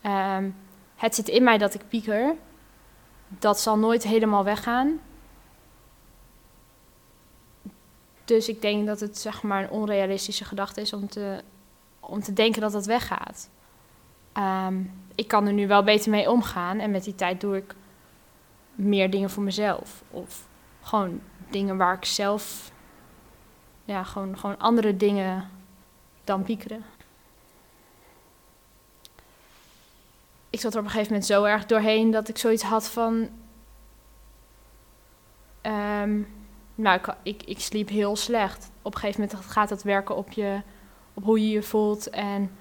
Um, 0.04 0.56
het 0.96 1.16
zit 1.16 1.28
in 1.28 1.44
mij 1.44 1.58
dat 1.58 1.74
ik 1.74 1.88
pieker. 1.90 2.36
Dat 3.28 3.60
zal 3.60 3.78
nooit 3.78 4.04
helemaal 4.04 4.44
weggaan. 4.44 5.00
Dus 8.26 8.50
ik 8.50 8.62
denk 8.62 8.88
dat 8.88 9.00
het 9.00 9.18
zeg 9.18 9.44
maar 9.44 9.64
een 9.64 9.70
onrealistische 9.70 10.46
gedachte 10.46 10.82
is 10.82 10.94
om 10.94 11.08
te, 11.08 11.42
om 12.00 12.22
te 12.22 12.34
denken 12.34 12.62
dat 12.62 12.72
dat 12.72 12.86
weggaat. 12.86 13.50
Um, 14.38 15.04
ik 15.16 15.28
kan 15.28 15.48
er 15.48 15.54
nu 15.54 15.68
wel 15.68 15.84
beter 15.84 16.12
mee 16.12 16.32
omgaan 16.32 16.80
en 16.80 16.92
met 16.92 17.04
die 17.04 17.16
tijd 17.16 17.42
doe 17.42 17.58
ik 17.58 17.76
meer 18.76 19.10
dingen 19.10 19.30
voor 19.30 19.44
mezelf. 19.44 20.04
Of 20.12 20.48
gewoon 20.82 21.22
dingen 21.50 21.78
waar 21.78 21.96
ik 21.96 22.06
zelf, 22.06 22.72
ja, 23.86 24.04
gewoon, 24.04 24.38
gewoon 24.38 24.60
andere 24.60 24.98
dingen 24.98 25.50
dan 26.24 26.44
piekeren. 26.44 26.84
Ik 30.50 30.60
zat 30.60 30.74
er 30.74 30.80
op 30.80 30.86
een 30.86 30.92
gegeven 30.92 31.12
moment 31.12 31.30
zo 31.30 31.44
erg 31.44 31.66
doorheen 31.66 32.12
dat 32.12 32.28
ik 32.28 32.38
zoiets 32.38 32.64
had 32.64 32.90
van. 32.90 33.30
Um, 35.62 36.28
nou, 36.76 37.00
ik, 37.00 37.16
ik, 37.24 37.44
ik, 37.44 37.60
sliep 37.60 37.90
heel 37.90 38.16
slecht. 38.16 38.72
Op 38.82 38.94
een 38.94 39.00
gegeven 39.00 39.22
moment 39.22 39.46
gaat 39.46 39.70
dat 39.70 39.84
werken 39.84 40.16
op, 40.16 40.32
je, 40.32 40.62
op 41.14 41.24
hoe 41.24 41.40
je 41.40 41.50
je 41.50 41.64
voelt. 41.64 42.10
En 42.10 42.52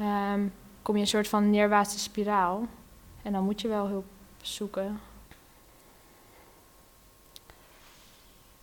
um, 0.00 0.52
kom 0.82 0.94
je 0.94 1.00
een 1.00 1.06
soort 1.06 1.28
van 1.28 1.50
neerwaartse 1.50 1.98
spiraal. 1.98 2.66
En 3.22 3.32
dan 3.32 3.44
moet 3.44 3.60
je 3.60 3.68
wel 3.68 3.86
hulp 3.86 4.06
zoeken. 4.42 5.00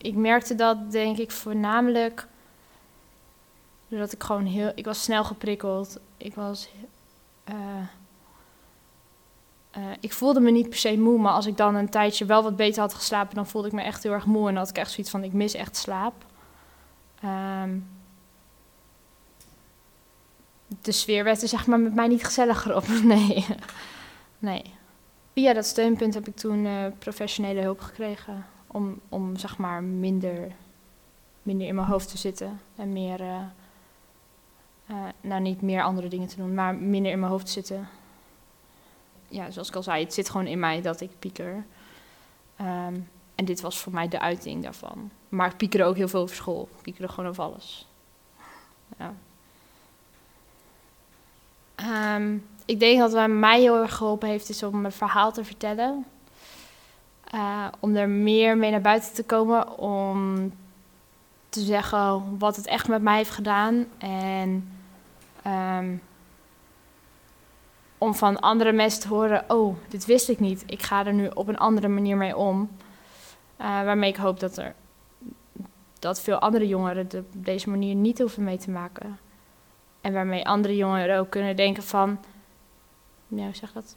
Ik 0.05 0.15
merkte 0.15 0.55
dat, 0.55 0.91
denk 0.91 1.17
ik, 1.17 1.31
voornamelijk 1.31 2.27
doordat 3.88 4.12
ik 4.12 4.24
gewoon 4.24 4.45
heel. 4.45 4.71
Ik 4.75 4.85
was 4.85 5.03
snel 5.03 5.24
geprikkeld. 5.24 6.00
Ik 6.17 6.35
was. 6.35 6.69
Uh, 7.50 7.55
uh, 9.77 9.83
ik 10.00 10.13
voelde 10.13 10.39
me 10.39 10.51
niet 10.51 10.69
per 10.69 10.77
se 10.77 10.97
moe, 10.97 11.19
maar 11.19 11.33
als 11.33 11.45
ik 11.45 11.57
dan 11.57 11.75
een 11.75 11.89
tijdje 11.89 12.25
wel 12.25 12.43
wat 12.43 12.55
beter 12.55 12.81
had 12.81 12.93
geslapen, 12.93 13.35
dan 13.35 13.47
voelde 13.47 13.67
ik 13.67 13.74
me 13.74 13.81
echt 13.81 14.03
heel 14.03 14.12
erg 14.12 14.25
moe 14.25 14.50
en 14.50 14.55
had 14.55 14.69
ik 14.69 14.77
echt 14.77 14.91
zoiets 14.91 15.12
van: 15.12 15.24
ik 15.24 15.33
mis 15.33 15.53
echt 15.53 15.77
slaap. 15.77 16.25
Um, 17.24 17.88
de 20.81 20.91
sfeer 20.91 21.24
werd 21.24 21.41
er 21.41 21.47
zeg 21.47 21.67
maar 21.67 21.79
met 21.79 21.95
mij 21.95 22.07
niet 22.07 22.25
gezelliger 22.25 22.75
op. 22.75 22.88
Nee. 23.03 23.45
nee. 24.39 24.74
Via 25.33 25.53
dat 25.53 25.65
steunpunt 25.65 26.13
heb 26.13 26.27
ik 26.27 26.35
toen 26.35 26.65
uh, 26.65 26.85
professionele 27.00 27.62
hulp 27.62 27.79
gekregen. 27.79 28.45
Om, 28.75 29.00
om 29.10 29.38
zeg 29.38 29.58
maar 29.58 29.84
minder, 29.84 30.51
minder 31.44 31.67
in 31.67 31.75
mijn 31.75 31.88
hoofd 31.88 32.10
te 32.10 32.17
zitten. 32.17 32.60
En 32.75 32.94
meer, 32.94 33.22
uh, 33.22 33.41
uh, 34.91 34.98
nou 35.22 35.41
niet 35.41 35.62
meer 35.62 35.84
andere 35.84 36.08
dingen 36.08 36.27
te 36.27 36.36
doen, 36.36 36.53
maar 36.53 36.75
minder 36.75 37.12
in 37.12 37.20
mijn 37.20 37.32
hoofd 37.32 37.46
te 37.46 37.51
zitten 37.51 37.88
ja, 39.27 39.51
zoals 39.51 39.67
ik 39.67 39.75
al 39.75 39.84
zei, 39.84 40.03
het 40.03 40.13
zit 40.13 40.29
gewoon 40.29 40.48
in 40.48 40.60
mij 40.60 40.82
dat 40.82 41.01
ik 41.01 41.10
pieker. 41.20 41.65
Um, 42.62 43.10
en 43.36 43.46
dit 43.46 43.62
was 43.62 43.79
voor 43.79 43.94
mij 43.94 44.08
de 44.08 44.20
uiting 44.20 44.63
daarvan. 44.63 45.12
Maar 45.29 45.51
ik 45.51 45.58
piekerde 45.58 45.86
ook 45.86 45.96
heel 45.96 46.08
veel 46.08 46.22
over 46.22 46.36
school. 46.36 46.70
Ik 46.75 46.82
piekerde 46.82 47.13
gewoon 47.13 47.29
over 47.29 47.44
alles. 47.44 47.88
Ja. 48.98 49.13
Um, 52.15 52.46
ik 52.65 52.79
denk 52.79 53.00
dat 53.00 53.13
wat 53.13 53.29
mij 53.29 53.60
heel 53.60 53.82
erg 53.82 53.96
geholpen 53.96 54.29
heeft, 54.29 54.50
is 54.50 54.63
om 54.63 54.82
mijn 54.82 54.94
verhaal 54.94 55.32
te 55.32 55.44
vertellen. 55.44 56.05
Uh, 57.34 57.67
om 57.79 57.96
er 57.96 58.10
meer 58.10 58.58
mee 58.58 58.72
naar 58.72 58.82
buiten 58.82 59.13
te 59.13 59.24
komen. 59.24 59.77
Om 59.77 60.51
te 61.50 61.60
zeggen 61.60 62.38
wat 62.38 62.55
het 62.55 62.67
echt 62.67 62.88
met 62.88 63.01
mij 63.01 63.17
heeft 63.17 63.29
gedaan. 63.29 63.86
En 63.98 64.70
um, 65.48 66.01
om 67.98 68.15
van 68.15 68.39
andere 68.39 68.72
mensen 68.72 69.01
te 69.01 69.08
horen: 69.08 69.44
Oh, 69.48 69.75
dit 69.88 70.05
wist 70.05 70.29
ik 70.29 70.39
niet. 70.39 70.63
Ik 70.65 70.82
ga 70.82 71.05
er 71.05 71.13
nu 71.13 71.27
op 71.27 71.48
een 71.48 71.58
andere 71.58 71.88
manier 71.88 72.17
mee 72.17 72.38
om. 72.38 72.70
Uh, 73.62 73.65
waarmee 73.65 74.10
ik 74.10 74.15
hoop 74.15 74.39
dat, 74.39 74.58
er, 74.58 74.75
dat 76.00 76.22
veel 76.22 76.39
andere 76.39 76.67
jongeren 76.67 77.08
op 77.15 77.25
deze 77.32 77.70
manier 77.70 77.96
niet 77.96 78.20
hoeven 78.20 78.44
mee 78.44 78.58
te 78.58 78.72
maken. 78.72 79.20
En 80.01 80.13
waarmee 80.13 80.48
andere 80.48 80.75
jongeren 80.75 81.20
ook 81.20 81.29
kunnen 81.29 81.55
denken 81.55 81.84
van... 81.84 82.20
Hoe 83.27 83.50
zeg 83.53 83.72
dat? 83.72 83.94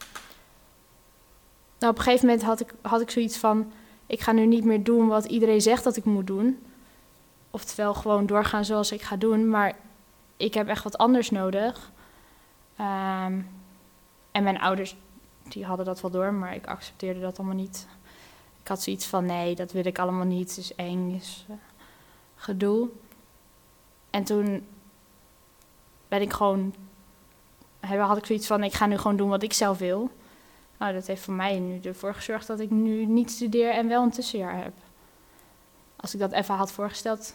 Nou, 1.79 1.93
op 1.93 1.99
een 1.99 2.05
gegeven 2.05 2.27
moment 2.27 2.45
had 2.45 2.61
ik, 2.61 2.75
had 2.83 3.01
ik 3.01 3.11
zoiets 3.11 3.37
van... 3.37 3.73
Ik 4.07 4.21
ga 4.21 4.33
nu 4.33 4.47
niet 4.47 4.65
meer 4.65 4.85
doen 4.85 5.07
wat 5.07 5.25
iedereen 5.25 5.61
zegt 5.61 5.85
dat 5.85 5.97
ik 5.97 6.05
moet 6.05 6.27
doen. 6.27 6.67
Oftewel 7.51 7.95
gewoon 7.95 8.27
doorgaan 8.27 8.65
zoals 8.65 8.93
ik 8.93 9.03
ga 9.03 9.17
doen. 9.17 9.51
Maar 9.51 9.77
ik 10.37 10.55
heb 10.55 10.69
echt 10.69 10.85
wat 10.85 10.99
anders 10.99 11.31
nodig. 11.31 11.93
Um, 12.81 13.49
en 14.33 14.43
mijn 14.43 14.61
ouders, 14.61 14.97
die 15.43 15.65
hadden 15.65 15.87
dat 15.87 16.01
wel 16.01 16.11
door, 16.11 16.33
maar 16.33 16.55
ik 16.55 16.67
accepteerde 16.67 17.21
dat 17.21 17.39
allemaal 17.39 17.57
niet. 17.57 17.87
Ik 18.63 18.69
had 18.69 18.83
zoiets 18.83 19.07
van, 19.07 19.27
nee, 19.27 19.55
dat 19.55 19.73
wil 19.73 19.87
ik 19.87 19.99
allemaal 19.99 20.27
niet, 20.27 20.49
het 20.49 20.59
is 20.59 20.75
eng, 20.75 21.15
is 21.15 21.47
uh, 21.51 21.57
gedoe. 22.37 22.89
En 24.11 24.25
toen 24.25 24.67
ben 26.09 26.21
ik 26.21 26.33
gewoon, 26.33 26.75
had 27.81 28.17
ik 28.17 28.27
zoiets 28.27 28.47
van, 28.47 28.65
ik 28.65 28.75
ga 28.75 28.87
nu 28.87 28.97
gewoon 28.97 29.17
doen 29.17 29.29
wat 29.29 29.43
ik 29.43 29.53
zelf 29.53 29.79
wil. 29.79 30.11
Nou, 30.79 30.93
dat 30.93 31.07
heeft 31.07 31.23
voor 31.23 31.35
mij 31.35 31.59
nu 31.59 31.81
ervoor 31.81 32.15
gezorgd 32.15 32.47
dat 32.47 32.61
ik 32.61 32.71
nu 32.71 33.07
niet 33.07 33.31
studeer 33.31 33.71
en 33.71 33.89
wel 33.89 34.03
een 34.03 34.11
tussenjaar 34.11 34.63
heb. 34.63 34.73
Als 35.97 36.15
ik 36.15 36.21
dat 36.21 36.33
even 36.33 36.55
had 36.55 36.73
voorgesteld 36.73 37.35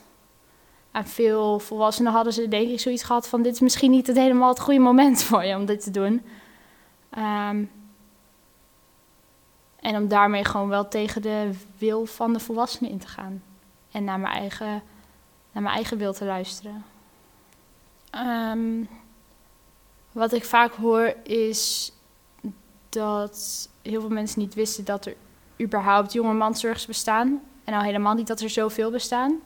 aan 0.94 1.08
veel 1.08 1.60
volwassenen 1.60 2.12
hadden 2.12 2.34
ze 2.34 2.48
denk 2.48 2.70
ik 2.70 2.80
zoiets 2.80 3.04
gehad 3.04 3.28
van 3.28 3.42
dit 3.42 3.54
is 3.54 3.60
misschien 3.60 3.92
niet 3.92 4.08
het 4.08 4.18
helemaal 4.18 4.50
het 4.50 4.60
goede 4.60 4.80
moment 4.80 5.24
voor 5.28 5.44
je 5.44 5.56
om 5.56 5.66
dit 5.66 5.84
te 5.84 5.92
doen. 5.92 6.22
Um, 7.18 7.72
en 9.80 9.96
om 9.96 10.08
daarmee 10.08 10.46
gewoon 10.46 10.70
wel 10.70 10.88
tegen 10.88 11.22
de 11.22 11.52
wil 11.78 12.06
van 12.06 12.34
de 12.34 12.40
volwassenen 12.40 12.92
in 12.92 13.00
te 13.00 13.08
gaan. 13.08 13.44
En 13.92 14.04
naar 14.04 14.20
mijn 14.20 14.34
eigen, 14.34 14.84
naar 15.52 15.64
mijn 15.64 15.76
eigen 15.76 15.98
wil 15.98 16.14
te 16.14 16.26
luisteren. 16.26 16.86
Um, 18.16 18.90
wat 20.12 20.34
ik 20.34 20.46
vaak 20.46 20.74
hoor 20.74 21.16
is 21.24 21.92
dat 22.94 23.70
heel 23.82 24.00
veel 24.00 24.10
mensen 24.10 24.40
niet 24.40 24.54
wisten 24.54 24.86
dat 24.86 25.06
er 25.06 25.16
überhaupt 25.62 26.14
jonge 26.14 26.34
manzorgers 26.34 26.86
bestaan. 26.86 27.42
En 27.64 27.74
al 27.74 27.82
helemaal 27.82 28.14
niet 28.14 28.28
dat 28.28 28.42
er 28.42 28.50
zoveel 28.50 28.92
bestaan. 28.92 29.40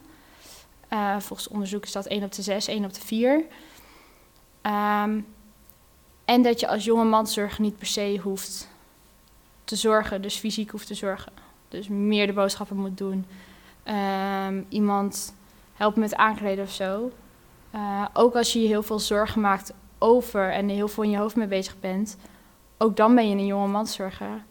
Uh, 0.94 1.20
volgens 1.20 1.48
onderzoek 1.48 1.84
is 1.84 1.92
dat 1.92 2.06
1 2.06 2.24
op 2.24 2.32
de 2.32 2.42
6, 2.42 2.68
1 2.68 2.86
op 2.86 2.94
de 2.94 3.02
4. 3.02 3.34
Um, 3.34 5.26
en 6.26 6.42
dat 6.42 6.60
je 6.60 6.68
als 6.68 6.84
jonge 6.84 7.04
manzorger 7.04 7.62
niet 7.62 7.78
per 7.78 7.88
se 7.88 8.20
hoeft 8.24 8.68
te 9.64 9.76
zorgen, 9.76 10.22
dus 10.22 10.36
fysiek 10.38 10.72
hoeft 10.72 10.88
te 10.88 10.94
zorgen. 10.94 11.32
Dus 11.70 11.88
meer 11.88 12.28
de 12.28 12.34
boodschappen 12.34 12.78
moet 12.78 12.98
doen. 12.98 13.26
Um, 14.48 14.66
iemand 14.70 15.34
helpt 15.74 15.96
met 15.96 16.16
aankleden 16.16 16.64
of 16.64 16.72
zo. 16.72 17.12
Uh, 17.76 18.06
ook 18.14 18.36
als 18.36 18.54
je 18.54 18.62
je 18.62 18.68
heel 18.68 18.84
veel 18.84 19.00
zorgen 19.00 19.42
maakt 19.42 19.74
over 19.98 20.52
en 20.52 20.70
heel 20.70 20.88
veel 20.88 21.04
in 21.04 21.10
je 21.10 21.18
hoofd 21.18 21.36
mee 21.36 21.48
bezig 21.48 21.80
bent, 21.80 22.18
ook 22.78 22.96
dan 22.96 23.16
ben 23.16 23.30
je 23.30 23.36
een 23.36 23.46
jonge 23.46 23.68
manszorger. 23.68 24.44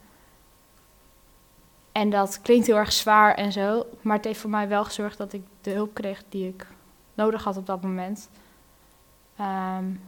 En 1.92 2.10
dat 2.10 2.40
klinkt 2.42 2.66
heel 2.66 2.76
erg 2.76 2.92
zwaar 2.92 3.34
en 3.34 3.52
zo, 3.52 3.86
maar 4.00 4.16
het 4.16 4.24
heeft 4.24 4.40
voor 4.40 4.50
mij 4.50 4.68
wel 4.68 4.84
gezorgd 4.84 5.18
dat 5.18 5.32
ik 5.32 5.42
de 5.60 5.70
hulp 5.70 5.94
kreeg 5.94 6.22
die 6.28 6.48
ik 6.48 6.66
nodig 7.14 7.44
had 7.44 7.56
op 7.56 7.66
dat 7.66 7.82
moment. 7.82 8.30
Um, 9.40 10.00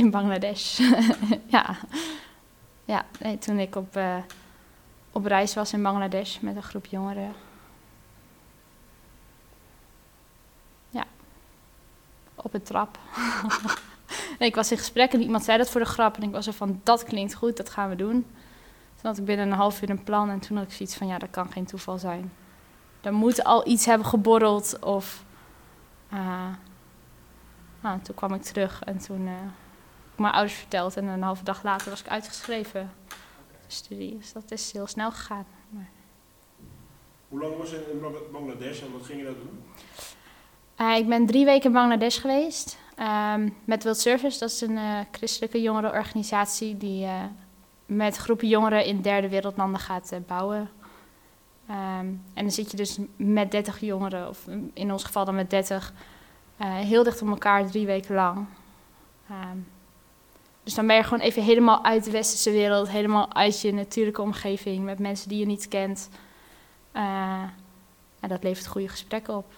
in 0.00 0.10
Bangladesh. 0.10 0.78
ja, 1.56 1.76
ja 2.84 3.04
nee, 3.18 3.38
toen 3.38 3.58
ik 3.58 3.76
op, 3.76 3.96
uh, 3.96 4.16
op 5.12 5.24
reis 5.24 5.54
was 5.54 5.72
in 5.72 5.82
Bangladesh 5.82 6.38
met 6.38 6.56
een 6.56 6.62
groep 6.62 6.86
jongeren. 6.86 7.32
Ja, 10.90 11.04
op 12.34 12.54
een 12.54 12.62
trap. 12.62 12.98
nee, 14.38 14.48
ik 14.50 14.54
was 14.54 14.70
in 14.70 14.78
gesprek 14.78 15.12
en 15.12 15.22
iemand 15.22 15.44
zei 15.44 15.58
dat 15.58 15.70
voor 15.70 15.80
de 15.80 15.86
grap. 15.86 16.16
En 16.16 16.22
ik 16.22 16.30
was 16.30 16.46
er 16.46 16.52
van, 16.52 16.80
dat 16.82 17.04
klinkt 17.04 17.34
goed, 17.34 17.56
dat 17.56 17.70
gaan 17.70 17.88
we 17.88 17.96
doen. 17.96 18.26
Toen 18.94 19.10
had 19.10 19.18
ik 19.18 19.24
binnen 19.24 19.46
een 19.46 19.56
half 19.56 19.82
uur 19.82 19.90
een 19.90 20.04
plan 20.04 20.30
en 20.30 20.40
toen 20.40 20.56
had 20.56 20.66
ik 20.66 20.72
zoiets 20.72 20.96
van, 20.96 21.06
ja, 21.06 21.18
dat 21.18 21.30
kan 21.30 21.52
geen 21.52 21.66
toeval 21.66 21.98
zijn. 21.98 22.32
Er 23.00 23.12
moet 23.12 23.44
al 23.44 23.68
iets 23.68 23.86
hebben 23.86 24.06
geborreld 24.06 24.78
of... 24.80 25.24
Uh, 26.12 26.46
nou, 27.80 28.00
toen 28.00 28.14
kwam 28.14 28.34
ik 28.34 28.42
terug 28.42 28.82
en 28.82 28.98
toen... 28.98 29.26
Uh, 29.26 29.32
mijn 30.20 30.34
ouders 30.34 30.54
verteld 30.58 30.96
en 30.96 31.06
een 31.06 31.22
halve 31.22 31.44
dag 31.44 31.62
later 31.62 31.90
was 31.90 32.00
ik 32.00 32.08
uitgeschreven. 32.08 32.90
Studie. 33.66 34.18
Dus 34.18 34.32
dat 34.32 34.50
is 34.50 34.72
heel 34.72 34.86
snel 34.86 35.10
gegaan. 35.10 35.46
Maar... 35.68 35.88
Hoe 37.28 37.40
lang 37.40 37.56
was 37.56 37.70
je 37.70 37.90
in 37.92 38.32
Bangladesh 38.32 38.82
en 38.82 38.92
wat 38.92 39.02
ging 39.02 39.18
je 39.18 39.24
daar 39.24 39.34
doen? 39.34 39.62
Uh, 40.80 40.96
ik 40.96 41.08
ben 41.08 41.26
drie 41.26 41.44
weken 41.44 41.66
in 41.66 41.72
Bangladesh 41.72 42.20
geweest. 42.20 42.78
Um, 42.98 43.56
met 43.64 43.82
World 43.82 43.98
Service, 43.98 44.38
dat 44.38 44.50
is 44.50 44.60
een 44.60 44.76
uh, 44.76 44.98
christelijke 45.10 45.62
jongerenorganisatie 45.62 46.76
die 46.76 47.04
uh, 47.04 47.22
met 47.86 48.16
groepen 48.16 48.48
jongeren 48.48 48.84
in 48.84 49.00
derde 49.00 49.28
wereldlanden 49.28 49.80
gaat 49.80 50.12
bouwen. 50.26 50.70
Um, 51.70 52.22
en 52.34 52.42
dan 52.42 52.50
zit 52.50 52.70
je 52.70 52.76
dus 52.76 52.98
met 53.16 53.50
30 53.50 53.80
jongeren, 53.80 54.28
of 54.28 54.46
in 54.74 54.92
ons 54.92 55.04
geval 55.04 55.24
dan 55.24 55.34
met 55.34 55.50
30, 55.50 55.92
heel 56.56 57.02
dicht 57.02 57.22
op 57.22 57.28
elkaar 57.28 57.66
drie 57.66 57.86
weken 57.86 58.14
lang. 58.14 58.46
Um, 59.30 59.66
dus 60.62 60.74
dan 60.74 60.86
ben 60.86 60.96
je 60.96 61.02
gewoon 61.02 61.20
even 61.20 61.42
helemaal 61.42 61.84
uit 61.84 62.04
de 62.04 62.10
westerse 62.10 62.50
wereld, 62.50 62.88
helemaal 62.88 63.34
uit 63.34 63.60
je 63.60 63.72
natuurlijke 63.72 64.22
omgeving, 64.22 64.84
met 64.84 64.98
mensen 64.98 65.28
die 65.28 65.38
je 65.38 65.46
niet 65.46 65.68
kent. 65.68 66.08
Uh, 66.92 67.42
en 68.20 68.28
dat 68.28 68.42
levert 68.42 68.66
goede 68.66 68.88
gesprekken 68.88 69.36
op. 69.36 69.52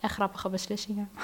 En 0.00 0.08
grappige 0.08 0.48
beslissingen. 0.48 1.10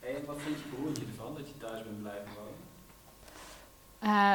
en 0.00 0.24
wat 0.26 0.36
vindt 0.38 0.58
je 0.58 0.66
broertje 0.74 1.04
ervan 1.04 1.34
dat 1.34 1.48
je 1.48 1.58
thuis 1.58 1.82
bent 1.82 2.00
blijven 2.00 2.28
wonen? 2.34 2.54
Uh, 4.02 4.34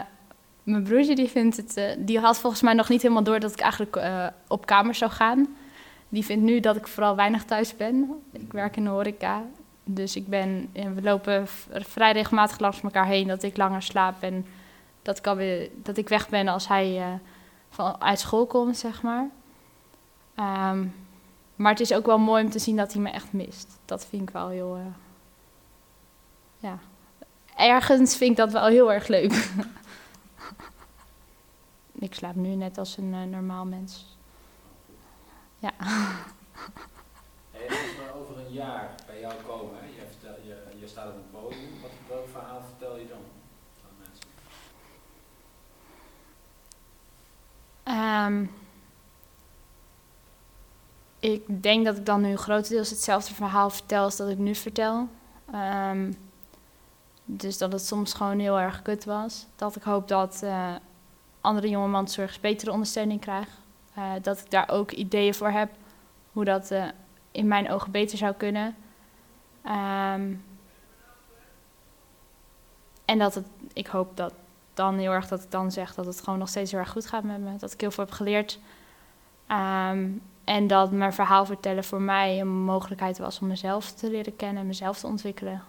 mijn 0.64 0.84
broertje 0.84 1.16
die 1.16 1.30
vindt 1.30 1.58
het, 1.58 1.78
uh, 1.78 1.92
die 1.98 2.20
had 2.20 2.38
volgens 2.38 2.62
mij 2.62 2.74
nog 2.74 2.90
niet 2.90 3.02
helemaal 3.02 3.24
door 3.24 3.40
dat 3.40 3.52
ik 3.52 3.60
eigenlijk 3.60 3.96
uh, 3.96 4.28
op 4.48 4.66
kamers 4.66 4.98
zou 4.98 5.12
gaan. 5.12 5.56
Die 6.10 6.26
vindt 6.26 6.44
nu 6.44 6.60
dat 6.60 6.76
ik 6.76 6.88
vooral 6.88 7.16
weinig 7.16 7.44
thuis 7.44 7.76
ben. 7.76 8.24
Ik 8.32 8.52
werk 8.52 8.76
in 8.76 8.84
de 8.84 8.90
horeca 8.90 9.46
dus 9.84 10.16
ik 10.16 10.28
ben, 10.28 10.70
we 10.74 11.02
lopen 11.02 11.48
vrij 11.72 12.12
regelmatig 12.12 12.60
langs 12.60 12.82
elkaar 12.82 13.06
heen 13.06 13.28
dat 13.28 13.44
ik 13.44 13.58
langer 13.58 13.82
slaap 13.82 14.22
en 14.22 14.46
dat 15.02 15.18
ik, 15.18 15.28
alweer, 15.28 15.70
dat 15.76 15.98
ik 15.98 16.10
weg 16.10 16.30
ben 16.30 16.48
als 16.48 16.68
hij 16.68 17.00
uh, 17.00 17.14
van, 17.70 18.02
uit 18.02 18.20
school 18.20 18.46
komt, 18.46 18.78
zeg 18.78 19.02
maar. 19.02 19.30
Um, 20.36 20.94
maar 21.56 21.72
het 21.72 21.80
is 21.80 21.94
ook 21.94 22.06
wel 22.06 22.18
mooi 22.18 22.44
om 22.44 22.50
te 22.50 22.60
zien 22.60 22.76
dat 22.76 22.94
hij 22.94 23.02
me 23.02 23.10
echt 23.10 23.34
mist. 23.34 23.80
Dat 23.86 24.06
vind 24.06 24.22
ik 24.22 24.30
wel 24.30 24.50
heel. 24.50 24.78
Uh, 24.78 24.86
ja. 26.58 26.80
Ergens 27.56 28.16
vind 28.16 28.32
ik 28.32 28.38
dat 28.38 28.52
wel 28.52 28.66
heel 28.66 28.94
erg 28.94 29.08
leuk. 29.08 29.32
ik 32.00 32.14
slaap 32.14 32.36
nu 32.36 32.56
net 32.56 32.78
als 32.78 32.98
een 32.98 33.30
normaal 33.30 33.66
mens. 33.66 34.18
Ja. 35.60 35.72
Hey, 37.52 37.68
als 37.68 37.96
we 37.96 38.14
over 38.20 38.43
een 38.54 38.66
jaar 38.66 38.96
bij 39.06 39.20
jou 39.20 39.34
komen, 39.48 39.76
hè? 39.80 39.86
Je, 39.86 40.08
vertel, 40.10 40.36
je, 40.44 40.80
je 40.80 40.88
staat 40.88 41.08
op 41.08 41.16
een 41.16 41.30
podium, 41.32 41.82
wat, 41.82 41.92
welk 42.08 42.28
verhaal 42.28 42.62
vertel 42.62 42.98
je 42.98 43.08
dan 43.08 43.18
aan 43.86 43.96
mensen? 44.00 44.26
Um, 48.34 48.52
ik 51.20 51.64
denk 51.64 51.86
dat 51.86 51.98
ik 51.98 52.06
dan 52.06 52.22
nu 52.22 52.38
grotendeels 52.38 52.90
hetzelfde 52.90 53.34
verhaal 53.34 53.70
vertel 53.70 54.04
als 54.04 54.16
dat 54.16 54.30
ik 54.30 54.38
nu 54.38 54.56
vertel. 54.56 55.08
Um, 55.54 56.18
dus 57.26 57.58
dat 57.58 57.72
het 57.72 57.86
soms 57.86 58.14
gewoon 58.14 58.40
heel 58.40 58.60
erg 58.60 58.82
kut 58.82 59.06
was. 59.06 59.46
Dat 59.56 59.76
ik 59.76 59.84
hoop 59.84 60.08
dat 60.08 60.42
uh, 60.44 60.76
andere 61.42 61.70
jonge 61.70 61.88
manszorgers 61.88 62.40
betere 62.40 62.72
ondersteuning 62.72 63.22
krijgen. 63.22 63.54
Uh, 63.98 64.12
dat 64.22 64.40
ik 64.40 64.52
daar 64.52 64.70
ook 64.70 64.92
ideeën 64.92 65.34
voor 65.34 65.50
heb 65.50 65.72
hoe 66.32 66.46
dat 66.46 66.72
uh, 66.72 66.86
in 67.34 67.48
mijn 67.48 67.72
ogen 67.72 67.92
beter 67.92 68.18
zou 68.18 68.34
kunnen. 68.34 68.76
Um, 69.66 70.44
en 73.06 73.18
dat 73.18 73.36
het, 73.36 73.48
ik 73.74 73.88
hoop 73.88 74.18
dat 74.18 74.34
dan 74.74 74.98
heel 74.98 75.12
erg 75.12 75.28
dat 75.28 75.44
ik 75.44 75.52
dan 75.52 75.72
zeg 75.72 75.96
dat 75.96 76.06
het 76.06 76.22
gewoon 76.22 76.40
nog 76.40 76.50
steeds 76.50 76.72
heel 76.72 76.80
erg 76.80 76.90
goed 76.90 77.06
gaat 77.06 77.24
met 77.24 77.40
me. 77.40 77.56
Dat 77.56 77.74
ik 77.74 77.82
heel 77.82 77.92
veel 77.92 78.04
heb 78.04 78.14
geleerd. 78.14 78.60
Um, 79.48 80.22
en 80.44 80.68
dat 80.68 80.92
mijn 80.92 81.14
verhaal 81.14 81.46
vertellen 81.46 81.84
voor 81.84 82.02
mij 82.02 82.40
een 82.40 82.64
mogelijkheid 82.64 83.18
was 83.18 83.40
om 83.40 83.48
mezelf 83.48 83.92
te 83.92 84.10
leren 84.10 84.36
kennen 84.36 84.62
en 84.62 84.68
mezelf 84.68 85.00
te 85.00 85.08
ontwikkelen. 85.08 85.64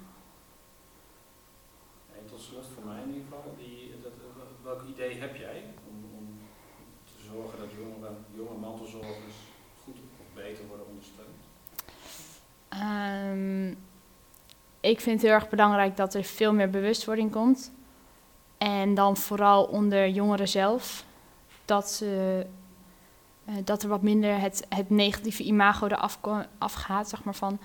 En 2.13 2.27
tot 2.27 2.41
slot 2.41 2.67
voor 2.75 2.85
mij 2.85 3.03
in 3.03 3.09
ieder 3.09 3.23
geval, 3.23 3.55
die, 3.59 3.95
dat, 4.03 4.13
welk 4.63 4.83
idee 4.89 5.21
heb 5.21 5.37
jij 5.37 5.63
om, 5.89 6.19
om 6.19 6.39
te 7.05 7.25
zorgen 7.33 7.59
dat 7.59 7.69
jonge, 7.79 8.09
jonge 8.35 8.59
mantelzorgers 8.61 9.35
goed 9.85 9.97
of 9.97 10.35
beter 10.35 10.67
worden 10.67 10.87
ondersteund? 10.87 11.29
Um, 12.85 13.77
ik 14.81 15.01
vind 15.01 15.21
het 15.21 15.23
heel 15.23 15.39
erg 15.41 15.49
belangrijk 15.49 15.97
dat 15.97 16.15
er 16.15 16.25
veel 16.25 16.53
meer 16.53 16.71
bewustwording 16.71 17.31
komt. 17.31 17.73
En 18.59 18.95
dan 18.95 19.17
vooral 19.17 19.65
onder 19.65 20.09
jongeren 20.09 20.49
zelf. 20.49 21.05
Dat, 21.65 21.91
ze, 21.91 22.47
uh, 23.49 23.55
dat 23.65 23.83
er 23.83 23.89
wat 23.89 24.03
minder 24.03 24.41
het, 24.41 24.67
het 24.69 24.91
negatieve 24.91 25.43
imago 25.43 25.87
eraf 25.87 26.19
afgaat. 26.59 27.09
Zeg 27.09 27.25
maar 27.25 27.35
van, 27.35 27.59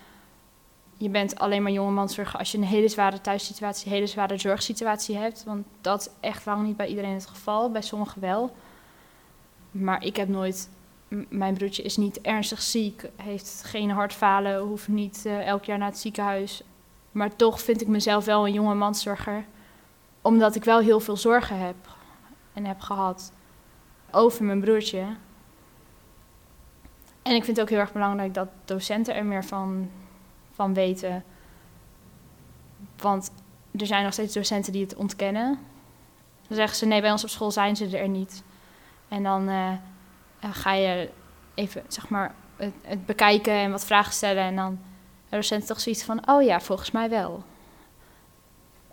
je 0.98 1.10
bent 1.10 1.40
alleen 1.40 1.64
maar 1.64 1.72
jongemanszorger 1.72 2.40
als 2.40 2.52
je 2.52 2.58
een 2.58 2.64
hele 2.64 2.88
zware 2.88 3.22
thuissituatie, 3.22 3.86
een 3.88 3.94
hele 3.94 4.08
zware 4.08 4.38
zorgsituatie 4.38 5.18
hebt. 5.18 5.44
Want 5.44 5.66
dat 5.82 6.02
is 6.02 6.10
echt 6.20 6.46
lang 6.46 6.66
niet 6.66 6.78
bij 6.78 6.88
iedereen 6.88 7.14
het 7.14 7.28
geval. 7.28 7.72
Bij 7.72 7.82
sommigen 7.82 8.22
wel. 8.22 8.56
Maar 9.72 10.04
ik 10.04 10.16
heb 10.16 10.28
nooit 10.28 10.70
mijn 11.30 11.54
broertje 11.54 11.84
is 11.84 11.98
niet 11.98 12.22
ernstig 12.22 12.62
ziek, 12.62 13.10
heeft 13.15 13.62
geen 13.65 13.89
hartfalen, 13.89 14.60
hoeft 14.60 14.88
niet 14.88 15.24
uh, 15.26 15.48
elk 15.48 15.63
jaar 15.63 15.78
naar 15.78 15.89
het 15.89 15.98
ziekenhuis. 15.98 16.63
Maar 17.12 17.36
toch 17.36 17.62
vind 17.62 17.82
ik 17.82 17.88
mezelf 17.88 18.26
wel 18.26 18.48
een 18.48 18.54
jonge 18.54 18.76
manszorger, 18.76 19.45
omdat 20.22 20.56
ik 20.56 20.63
wel 20.63 20.80
heel 20.80 21.00
veel 21.00 21.17
zorgen 21.17 21.60
heb. 21.60 21.76
en 22.54 22.65
heb 22.65 22.80
gehad 22.80 23.32
over 24.12 24.43
mijn 24.43 24.60
broertje. 24.60 25.06
En 27.22 27.36
ik 27.36 27.43
vind 27.43 27.58
het 27.58 27.62
ook 27.62 27.69
heel 27.69 27.80
erg 27.80 27.93
belangrijk 27.93 28.34
dat 28.34 28.48
docenten 28.65 29.15
er 29.15 29.26
meer 29.26 29.45
van, 29.45 29.89
van 30.52 30.74
weten. 30.74 31.24
Want 32.98 33.32
er 33.72 33.86
zijn 33.86 34.04
nog 34.04 34.13
steeds 34.13 34.34
docenten 34.34 34.74
die 34.74 34.82
het 34.82 34.95
ontkennen. 34.95 35.60
Dan 36.48 36.58
zeggen 36.58 36.78
ze, 36.78 36.86
nee, 36.86 37.02
bij 37.02 37.12
ons 37.12 37.24
op 37.24 37.30
school 37.30 37.52
zijn 37.52 37.76
ze 37.76 37.98
er 37.98 38.10
niet. 38.10 38.43
En 39.08 39.24
dan 39.24 39.50
uh, 39.50 39.72
ga 40.39 40.73
je 40.73 41.10
even, 41.54 41.84
zeg 41.88 42.10
maar, 42.10 42.36
het, 42.56 43.06
bekijken 43.06 43.54
en 43.54 43.71
wat 43.71 43.86
vragen 43.86 44.13
stellen. 44.13 44.43
En 44.43 44.56
dan 44.56 44.80
de 45.30 45.36
docent 45.36 45.65
toch 45.65 45.80
zoiets 45.80 46.04
van, 46.04 46.30
oh 46.30 46.43
ja, 46.43 46.60
volgens 46.60 46.91
mij 46.91 47.10
wel. 47.10 47.43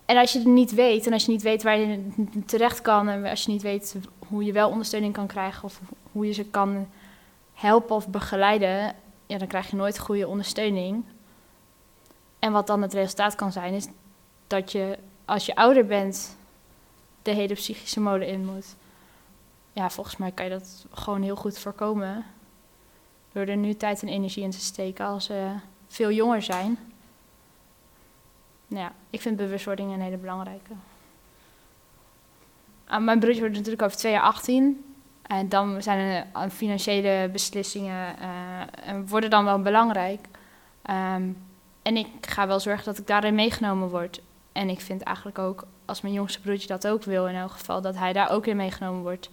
En 0.05 0.17
als 0.17 0.31
je 0.31 0.39
het 0.39 0.47
niet 0.47 0.73
weet, 0.73 1.05
en 1.05 1.13
als 1.13 1.25
je 1.25 1.31
niet 1.31 1.41
weet 1.41 1.63
waar 1.63 1.77
je 1.77 2.11
terecht 2.45 2.81
kan... 2.81 3.09
en 3.09 3.25
als 3.25 3.43
je 3.43 3.51
niet 3.51 3.61
weet 3.61 3.95
hoe 4.27 4.43
je 4.43 4.51
wel 4.51 4.69
ondersteuning 4.69 5.13
kan 5.13 5.27
krijgen... 5.27 5.63
of 5.63 5.81
hoe 6.11 6.25
je 6.25 6.31
ze 6.31 6.45
kan 6.45 6.87
helpen 7.53 7.95
of 7.95 8.07
begeleiden... 8.07 8.95
ja, 9.25 9.37
dan 9.37 9.47
krijg 9.47 9.69
je 9.69 9.75
nooit 9.75 9.99
goede 9.99 10.27
ondersteuning. 10.27 11.03
En 12.39 12.51
wat 12.51 12.67
dan 12.67 12.81
het 12.81 12.93
resultaat 12.93 13.35
kan 13.35 13.51
zijn, 13.51 13.73
is 13.73 13.87
dat 14.47 14.71
je 14.71 14.97
als 15.25 15.45
je 15.45 15.55
ouder 15.55 15.85
bent... 15.85 16.37
de 17.21 17.31
hele 17.31 17.53
psychische 17.53 17.99
mode 17.99 18.27
in 18.27 18.45
moet. 18.45 18.75
Ja, 19.77 19.89
volgens 19.89 20.17
mij 20.17 20.31
kan 20.31 20.45
je 20.45 20.51
dat 20.51 20.85
gewoon 20.91 21.21
heel 21.21 21.35
goed 21.35 21.59
voorkomen... 21.59 22.25
door 23.31 23.45
er 23.45 23.57
nu 23.57 23.73
tijd 23.73 24.01
en 24.01 24.07
energie 24.07 24.43
in 24.43 24.49
te 24.49 24.59
steken 24.59 25.05
als 25.05 25.25
ze 25.25 25.51
veel 25.87 26.11
jonger 26.11 26.41
zijn... 26.41 26.77
Nou 28.67 28.83
ja, 28.83 28.91
ik 29.09 29.21
vind 29.21 29.37
bewustwording 29.37 29.93
een 29.93 30.01
hele 30.01 30.17
belangrijke. 30.17 30.73
Uh, 32.89 32.97
mijn 32.97 33.19
broertje 33.19 33.39
wordt 33.39 33.55
natuurlijk 33.55 33.81
over 33.81 33.97
twee 33.97 34.11
jaar 34.11 34.21
18. 34.21 34.95
En 35.21 35.49
dan 35.49 35.81
zijn 35.81 36.25
er 36.33 36.49
financiële 36.49 37.29
beslissingen 37.31 38.15
uh, 38.21 38.99
worden 39.05 39.29
dan 39.29 39.45
wel 39.45 39.61
belangrijk. 39.61 40.27
Um, 40.89 41.37
en 41.81 41.97
ik 41.97 42.07
ga 42.21 42.47
wel 42.47 42.59
zorgen 42.59 42.85
dat 42.85 42.97
ik 42.97 43.07
daarin 43.07 43.35
meegenomen 43.35 43.89
word. 43.89 44.21
En 44.51 44.69
ik 44.69 44.81
vind 44.81 45.01
eigenlijk 45.01 45.39
ook, 45.39 45.63
als 45.85 46.01
mijn 46.01 46.13
jongste 46.13 46.41
broertje 46.41 46.67
dat 46.67 46.87
ook 46.87 47.03
wil 47.03 47.27
in 47.27 47.35
elk 47.35 47.51
geval, 47.51 47.81
dat 47.81 47.95
hij 47.95 48.13
daar 48.13 48.31
ook 48.31 48.45
in 48.45 48.57
meegenomen 48.57 49.01
wordt. 49.01 49.29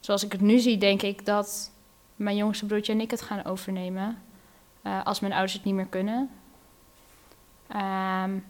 Zoals 0.00 0.24
ik 0.24 0.32
het 0.32 0.40
nu 0.40 0.58
zie, 0.58 0.78
denk 0.78 1.02
ik 1.02 1.26
dat 1.26 1.72
mijn 2.16 2.36
jongste 2.36 2.66
broertje 2.66 2.92
en 2.92 3.00
ik 3.00 3.10
het 3.10 3.22
gaan 3.22 3.44
overnemen. 3.44 4.22
Uh, 4.82 5.04
als 5.04 5.20
mijn 5.20 5.32
ouders 5.32 5.52
het 5.52 5.64
niet 5.64 5.74
meer 5.74 5.86
kunnen. 5.86 6.30
Um, 7.70 8.44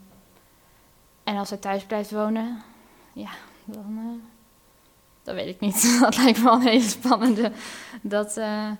en 1.25 1.37
als 1.37 1.51
hij 1.51 1.59
thuis 1.59 1.85
blijft 1.85 2.11
wonen, 2.11 2.63
ja, 3.13 3.31
dan, 3.65 3.99
uh, 3.99 4.23
dat 5.23 5.35
weet 5.35 5.49
ik 5.49 5.61
niet. 5.61 5.99
dat 6.01 6.17
lijkt 6.17 6.39
me 6.39 6.45
wel 6.45 6.55
een 6.55 6.61
hele 6.61 6.89
spannende. 6.89 7.53
Dat, 8.03 8.37
uh, 8.37 8.71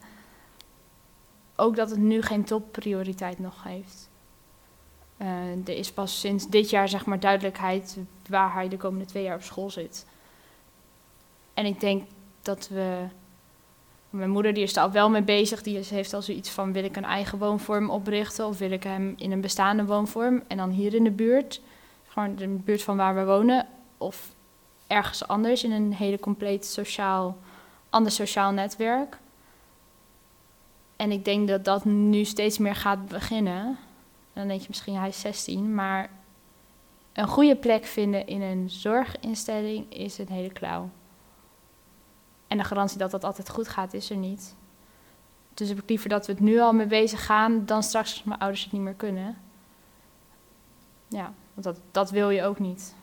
ook 1.57 1.77
dat 1.77 1.91
het 1.91 1.99
nu 1.99 2.23
geen 2.23 2.45
topprioriteit 2.45 3.39
nog 3.39 3.63
heeft. 3.63 4.09
Er 5.65 5.77
is 5.77 5.93
pas 5.93 6.21
sinds 6.21 6.49
dit 6.49 6.71
jaar 6.71 6.89
zeg 6.89 7.07
maar 7.07 7.21
duidelijkheid 7.21 7.99
waar 8.29 8.53
hij 8.53 8.69
de 8.69 8.77
komende 8.77 9.05
twee 9.05 9.23
jaar 9.23 9.37
op 9.37 9.43
school 9.43 9.71
zit. 9.71 10.07
En 11.55 11.67
ik 11.67 11.81
denk 11.81 12.09
dat 12.43 12.69
we 12.69 13.07
mijn 14.11 14.31
moeder 14.31 14.55
die 14.55 14.63
is 14.63 14.77
al 14.77 14.91
wel 14.91 15.11
mee 15.11 15.23
bezig. 15.23 15.63
Die 15.63 15.85
heeft 15.89 16.15
al 16.15 16.23
zoiets 16.23 16.51
van: 16.51 16.73
wil 16.73 16.85
ik 16.85 16.97
een 16.97 17.05
eigen 17.05 17.39
woonvorm 17.39 17.91
oprichten 17.91 18.47
of 18.47 18.59
wil 18.59 18.71
ik 18.71 18.83
hem 18.83 19.15
in 19.17 19.33
een 19.33 19.41
bestaande 19.41 19.85
woonvorm 19.85 20.43
en 20.47 20.57
dan 20.57 20.71
hier 20.71 20.95
in 20.95 21.05
de 21.05 21.11
buurt, 21.11 21.61
gewoon 22.09 22.37
de 22.37 22.49
buurt 22.49 22.83
van 22.83 22.97
waar 22.97 23.15
we 23.15 23.25
wonen, 23.25 23.67
of 23.99 24.35
ergens 24.87 25.29
anders 25.29 25.65
in 25.65 25.73
een 25.73 25.95
hele 25.95 26.19
compleet 26.19 26.67
sociaal, 26.67 27.39
ander 27.91 28.13
sociaal 28.13 28.53
netwerk. 28.53 29.19
En 30.97 31.11
ik 31.11 31.25
denk 31.25 31.49
dat 31.49 31.65
dat 31.65 31.85
nu 31.85 32.25
steeds 32.25 32.59
meer 32.59 32.75
gaat 32.75 33.07
beginnen. 33.07 33.79
Dan 34.33 34.49
denk 34.49 34.61
je 34.61 34.67
misschien 34.69 34.97
hij 34.97 35.09
is 35.09 35.21
16, 35.21 35.75
maar 35.75 36.11
een 37.13 37.29
goede 37.29 37.57
plek 37.57 37.85
vinden 37.85 38.27
in 38.27 38.43
een 38.43 38.71
zorginstelling 38.71 39.95
is 39.95 40.19
een 40.19 40.29
hele 40.29 40.51
klauw. 40.53 40.91
En 42.51 42.59
de 42.59 42.65
garantie 42.65 42.99
dat 42.99 43.11
dat 43.11 43.25
altijd 43.25 43.51
goed 43.51 43.69
gaat, 43.69 43.95
is 43.95 44.11
er 44.11 44.17
niet. 44.17 44.55
Dus 45.55 45.69
heb 45.69 45.79
ik 45.79 45.89
liever 45.89 46.09
dat 46.09 46.27
we 46.27 46.33
het 46.33 46.41
nu 46.41 46.61
al 46.61 46.73
mee 46.73 46.87
bezig 46.87 47.25
gaan, 47.27 47.67
dan 47.67 47.83
straks 47.83 48.13
als 48.13 48.25
mijn 48.25 48.41
ouders 48.41 48.63
het 48.63 48.73
niet 48.73 48.83
meer 48.83 48.95
kunnen. 48.95 49.39
Ja, 51.09 51.33
want 51.55 51.65
dat, 51.65 51.81
dat 51.91 52.11
wil 52.11 52.31
je 52.31 52.43
ook 52.43 52.59
niet. 52.59 52.95